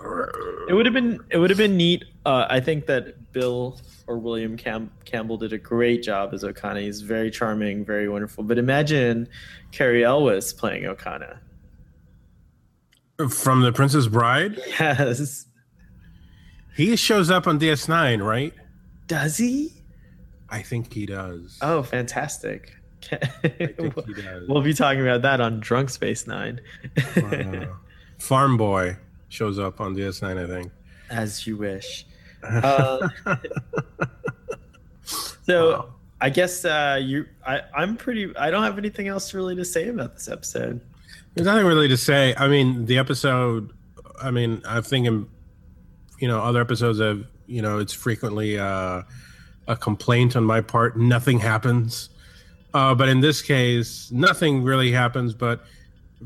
It 0.68 0.74
would 0.74 0.86
have 0.86 0.94
been 0.94 1.22
it 1.30 1.38
would 1.38 1.50
have 1.50 1.58
been 1.58 1.78
neat. 1.78 2.04
Uh, 2.26 2.46
I 2.50 2.60
think 2.60 2.88
that 2.88 3.32
Bill 3.32 3.80
or 4.08 4.18
William 4.18 4.58
Cam- 4.58 4.92
Campbell 5.06 5.38
did 5.38 5.54
a 5.54 5.58
great 5.58 6.04
job 6.04 6.34
as 6.34 6.44
Okona. 6.44 6.82
He's 6.82 7.02
very 7.02 7.32
charming, 7.32 7.86
very 7.86 8.10
wonderful. 8.10 8.44
But 8.44 8.58
imagine 8.58 9.30
Cary 9.72 10.04
Elwes 10.04 10.52
playing 10.52 10.84
Okona. 10.84 11.38
From 13.30 13.62
The 13.62 13.72
Princess 13.72 14.08
Bride? 14.08 14.60
Yes. 14.80 15.46
He 16.76 16.98
shows 16.98 17.32
up 17.32 17.48
on 17.48 17.60
DS9, 17.60 18.22
right? 18.22 18.54
Does 19.08 19.38
he? 19.38 19.72
I 20.50 20.62
think 20.62 20.94
he 20.94 21.06
does. 21.06 21.58
Oh, 21.62 21.84
fantastic. 21.84 22.76
does. 23.12 24.48
we'll 24.48 24.62
be 24.62 24.74
talking 24.74 25.02
about 25.02 25.22
that 25.24 25.42
on 25.42 25.60
Drunk 25.60 25.90
Space 25.90 26.28
Nine. 26.28 26.62
uh, 27.16 27.66
Farm 28.18 28.58
Boy 28.58 28.98
shows 29.30 29.60
up 29.60 29.80
on 29.82 29.96
DS9, 29.96 30.44
I 30.44 30.48
think. 30.48 30.72
As 31.10 31.46
you 31.46 31.58
wish. 31.58 32.06
Uh, 32.48 33.10
so 35.46 35.72
wow. 35.72 35.94
I 36.22 36.30
guess 36.30 36.64
uh, 36.64 37.00
you, 37.02 37.26
I, 37.44 37.62
I'm 37.76 37.98
pretty. 37.98 38.36
I 38.38 38.52
don't 38.52 38.62
have 38.62 38.78
anything 38.78 39.08
else 39.08 39.34
really 39.34 39.56
to 39.56 39.66
say 39.66 39.88
about 39.88 40.14
this 40.14 40.28
episode. 40.28 40.80
There's 41.34 41.46
nothing 41.46 41.66
really 41.66 41.88
to 41.88 41.98
say. 41.98 42.36
I 42.38 42.48
mean, 42.48 42.86
the 42.86 43.00
episode. 43.00 43.72
I 44.22 44.30
mean, 44.30 44.62
I'm 44.66 44.84
thinking, 44.84 45.28
you 46.20 46.28
know, 46.28 46.40
other 46.40 46.62
episodes 46.62 47.00
have, 47.00 47.26
you 47.48 47.62
know, 47.64 47.80
it's 47.80 47.94
frequently 47.94 48.60
uh, 48.60 49.02
a 49.68 49.76
complaint 49.76 50.36
on 50.36 50.44
my 50.44 50.62
part. 50.62 50.98
Nothing 50.98 51.40
happens, 51.40 52.10
uh, 52.74 52.94
but 52.96 53.10
in 53.10 53.20
this 53.20 53.42
case, 53.42 54.12
nothing 54.12 54.64
really 54.64 54.92
happens. 54.92 55.34
But 55.34 55.66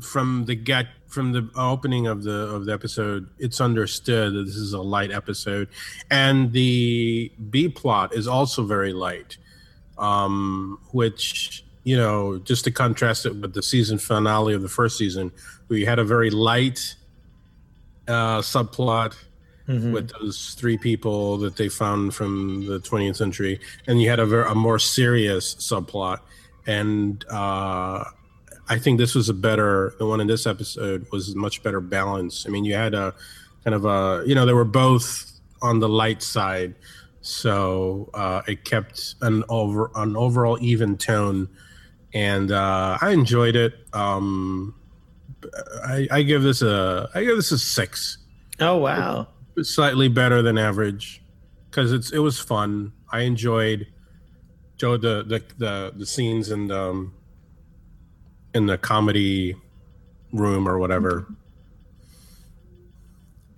from 0.00 0.44
the 0.46 0.54
get 0.54 0.86
from 1.08 1.32
the 1.32 1.50
opening 1.56 2.06
of 2.06 2.22
the 2.22 2.54
of 2.54 2.66
the 2.66 2.72
episode, 2.72 3.28
it's 3.38 3.60
understood 3.60 4.34
that 4.34 4.44
this 4.44 4.56
is 4.56 4.72
a 4.72 4.80
light 4.80 5.10
episode, 5.10 5.68
and 6.10 6.52
the 6.52 7.32
B 7.50 7.68
plot 7.68 8.14
is 8.14 8.26
also 8.26 8.64
very 8.64 8.92
light, 8.92 9.36
um, 9.98 10.78
which 10.92 11.64
you 11.84 11.96
know, 11.96 12.38
just 12.38 12.64
to 12.64 12.70
contrast 12.70 13.26
it 13.26 13.34
with 13.36 13.54
the 13.54 13.62
season 13.62 13.98
finale 13.98 14.54
of 14.54 14.62
the 14.62 14.68
first 14.68 14.98
season, 14.98 15.32
we 15.68 15.84
had 15.84 15.98
a 15.98 16.04
very 16.04 16.30
light 16.30 16.94
uh, 18.06 18.40
subplot 18.40 19.14
mm-hmm. 19.70 19.92
with 19.92 20.10
those 20.10 20.54
three 20.58 20.76
people 20.76 21.38
that 21.38 21.56
they 21.56 21.68
found 21.68 22.14
from 22.14 22.66
the 22.66 22.80
20th 22.80 23.16
century, 23.16 23.60
and 23.86 24.02
you 24.02 24.10
had 24.10 24.18
a, 24.18 24.26
very, 24.26 24.50
a 24.50 24.54
more 24.54 24.78
serious 24.78 25.54
subplot, 25.54 26.18
and 26.66 27.24
uh, 27.30 28.04
I 28.68 28.78
think 28.78 28.98
this 28.98 29.14
was 29.14 29.28
a 29.28 29.34
better. 29.34 29.94
The 29.98 30.06
one 30.06 30.20
in 30.20 30.26
this 30.26 30.46
episode 30.46 31.06
was 31.10 31.34
much 31.34 31.62
better 31.62 31.80
balance. 31.80 32.46
I 32.46 32.50
mean, 32.50 32.64
you 32.64 32.74
had 32.74 32.94
a 32.94 33.14
kind 33.64 33.74
of 33.74 33.84
a 33.84 34.22
you 34.26 34.34
know 34.34 34.46
they 34.46 34.52
were 34.52 34.64
both 34.64 35.40
on 35.62 35.80
the 35.80 35.88
light 35.88 36.22
side, 36.22 36.74
so 37.20 38.10
uh, 38.14 38.42
it 38.46 38.64
kept 38.64 39.14
an 39.22 39.44
over 39.48 39.90
an 39.94 40.16
overall 40.16 40.58
even 40.60 40.96
tone, 40.96 41.48
and 42.14 42.52
uh, 42.52 42.98
I 43.00 43.10
enjoyed 43.10 43.56
it. 43.56 43.74
Um, 43.92 44.74
I, 45.84 46.06
I 46.10 46.22
give 46.22 46.42
this 46.42 46.62
a 46.62 47.10
I 47.14 47.24
give 47.24 47.36
this 47.36 47.50
a 47.52 47.58
six. 47.58 48.18
Oh 48.60 48.76
wow! 48.76 49.26
Slightly 49.62 50.08
better 50.08 50.42
than 50.42 50.58
average 50.58 51.22
because 51.70 51.92
it's 51.92 52.12
it 52.12 52.18
was 52.18 52.38
fun. 52.38 52.92
I 53.12 53.20
enjoyed 53.20 53.86
Joe 54.76 54.96
the 54.96 55.22
the 55.22 55.42
the, 55.58 55.92
the 55.96 56.06
scenes 56.06 56.50
and 56.50 56.70
um, 56.72 57.14
in 58.54 58.66
the 58.66 58.78
comedy 58.78 59.56
room 60.32 60.68
or 60.68 60.78
whatever. 60.78 61.26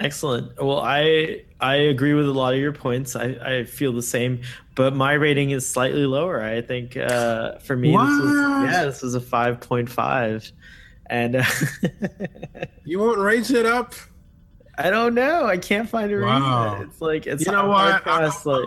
Excellent. 0.01 0.61
Well, 0.61 0.81
I 0.81 1.45
I 1.61 1.77
agree 1.77 2.15
with 2.15 2.27
a 2.27 2.33
lot 2.33 2.55
of 2.55 2.61
your 2.61 2.73
points. 2.73 3.15
I, 3.15 3.37
I 3.41 3.65
feel 3.65 3.93
the 3.93 4.03
same, 4.03 4.43
but 4.75 4.95
my 4.97 5.13
rating 5.13 5.51
is 5.51 5.69
slightly 5.69 6.07
lower. 6.07 6.43
I 6.43 6.61
think 6.61 6.97
uh, 6.97 7.59
for 7.59 7.77
me, 7.77 7.93
what? 7.93 8.07
this 8.07 8.21
was, 8.21 8.73
yeah, 8.73 8.85
this 8.85 9.03
was 9.03 9.15
a 9.15 9.21
five 9.21 9.61
point 9.61 9.89
five, 9.89 10.51
and 11.07 11.37
uh, 11.37 11.45
you 12.85 12.99
won't 12.99 13.19
raise 13.19 13.53
it 13.53 13.65
up. 13.65 13.95
I 14.83 14.91
don't 14.91 15.15
know. 15.15 15.47
I 15.47 15.57
can't 15.57 15.89
find 15.89 16.13
a 16.13 16.21
wow. 16.21 16.73
reason. 16.73 16.89
It's 16.89 17.01
like 17.01 17.27
it's 17.27 17.47
you 17.47 17.53
know 17.53 17.69
what? 17.69 18.07
I'll, 18.07 18.23
like, 18.23 18.47
I'll, 18.47 18.67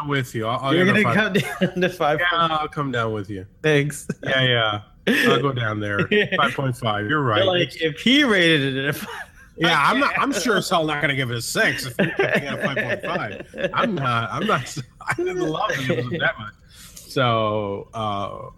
I'll 0.00 0.08
with 0.08 0.34
you. 0.34 0.46
I'll, 0.46 0.74
you're 0.74 0.86
gonna 0.86 1.02
come 1.02 1.32
down 1.60 1.80
to 1.80 1.88
five. 1.88 2.20
Yeah, 2.20 2.26
I'll 2.32 2.68
come 2.68 2.92
down 2.92 3.12
with 3.12 3.30
you. 3.30 3.46
Thanks. 3.62 4.06
Yeah, 4.22 4.42
yeah. 4.42 4.80
I'll 5.28 5.42
go 5.42 5.52
down 5.52 5.78
there. 5.78 6.08
Five 6.36 6.54
point 6.54 6.76
five. 6.76 7.08
You're 7.08 7.22
right. 7.22 7.44
like 7.44 7.80
if 7.80 8.00
he 8.00 8.24
rated 8.24 8.76
it 8.76 8.88
at 8.88 9.08
yeah, 9.56 9.80
I'm 9.82 9.98
not. 9.98 10.14
I'm 10.18 10.32
sure 10.32 10.56
as 10.56 10.68
hell 10.68 10.84
not 10.84 11.00
going 11.00 11.10
to 11.10 11.16
give 11.16 11.30
it 11.30 11.36
a 11.36 11.42
six 11.42 11.86
if 11.86 11.98
you're 11.98 12.08
a 12.08 12.62
five 12.62 12.76
point 12.76 13.02
five. 13.02 13.70
I'm 13.72 13.94
not. 13.94 14.30
I'm 14.30 14.46
not. 14.46 14.76
I 15.00 15.14
didn't 15.14 15.40
love 15.40 15.70
it 15.72 16.20
that 16.20 16.38
much. 16.38 16.54
So, 16.70 17.88
uh, 17.94 18.50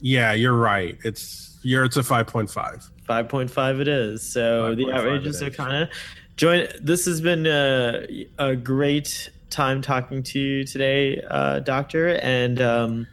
yeah, 0.00 0.32
you're 0.32 0.54
right. 0.56 0.96
It's 1.04 1.58
you're. 1.62 1.84
It's 1.84 1.96
a 1.96 2.02
five 2.02 2.26
point 2.26 2.50
five. 2.50 2.88
Five 3.06 3.28
point 3.28 3.50
five. 3.50 3.80
It 3.80 3.88
is. 3.88 4.22
So 4.22 4.74
the 4.74 4.92
outrageous 4.92 5.42
Okona. 5.42 5.90
Join. 6.36 6.68
This 6.82 7.06
has 7.06 7.22
been 7.22 7.46
a, 7.46 8.26
a 8.38 8.54
great 8.54 9.30
time 9.48 9.80
talking 9.80 10.22
to 10.22 10.38
you 10.38 10.64
today, 10.64 11.22
uh, 11.22 11.60
Doctor, 11.60 12.16
and. 12.16 12.60
Um, 12.60 13.06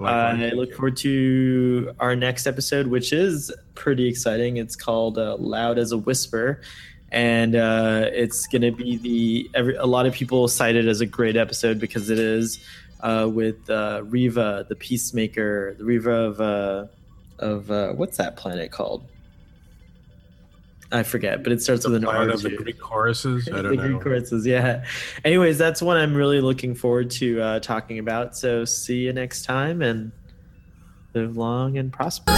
uh, 0.00 0.06
I 0.06 0.50
look 0.50 0.74
forward 0.74 0.96
to 0.98 1.94
our 2.00 2.16
next 2.16 2.46
episode, 2.46 2.88
which 2.88 3.12
is 3.12 3.52
pretty 3.74 4.08
exciting. 4.08 4.56
It's 4.56 4.74
called 4.74 5.18
uh, 5.18 5.36
"Loud 5.38 5.78
as 5.78 5.92
a 5.92 5.98
Whisper," 5.98 6.62
and 7.12 7.54
uh, 7.54 8.08
it's 8.12 8.46
going 8.48 8.62
to 8.62 8.72
be 8.72 8.96
the 8.96 9.50
every, 9.54 9.76
a 9.76 9.86
lot 9.86 10.04
of 10.06 10.12
people 10.12 10.48
cite 10.48 10.74
it 10.74 10.86
as 10.86 11.00
a 11.00 11.06
great 11.06 11.36
episode 11.36 11.78
because 11.78 12.10
it 12.10 12.18
is 12.18 12.58
uh, 13.00 13.30
with 13.32 13.70
uh, 13.70 14.02
Riva, 14.04 14.66
the 14.68 14.74
peacemaker, 14.74 15.74
the 15.78 15.84
Riva 15.84 16.10
of 16.10 16.40
uh, 16.40 16.86
of 17.38 17.96
what's 17.96 18.16
that 18.16 18.36
planet 18.36 18.72
called? 18.72 19.04
I 20.92 21.02
forget, 21.02 21.42
but 21.42 21.52
it 21.52 21.62
starts 21.62 21.84
the 21.84 21.90
with 21.90 22.02
an 22.02 22.08
R. 22.08 22.28
Of 22.28 22.42
the 22.42 22.50
Greek 22.50 22.78
choruses. 22.78 23.48
I 23.48 23.62
don't 23.62 23.64
the 23.76 23.76
know. 23.76 23.88
Greek 23.88 24.02
choruses, 24.02 24.46
yeah. 24.46 24.84
Anyways, 25.24 25.58
that's 25.58 25.82
one 25.82 25.96
I'm 25.96 26.14
really 26.14 26.40
looking 26.40 26.74
forward 26.74 27.10
to 27.12 27.40
uh, 27.40 27.60
talking 27.60 27.98
about. 27.98 28.36
So 28.36 28.64
see 28.64 28.98
you 29.06 29.12
next 29.12 29.44
time, 29.44 29.82
and 29.82 30.12
live 31.14 31.36
long 31.36 31.78
and 31.78 31.92
prosper. 31.92 32.32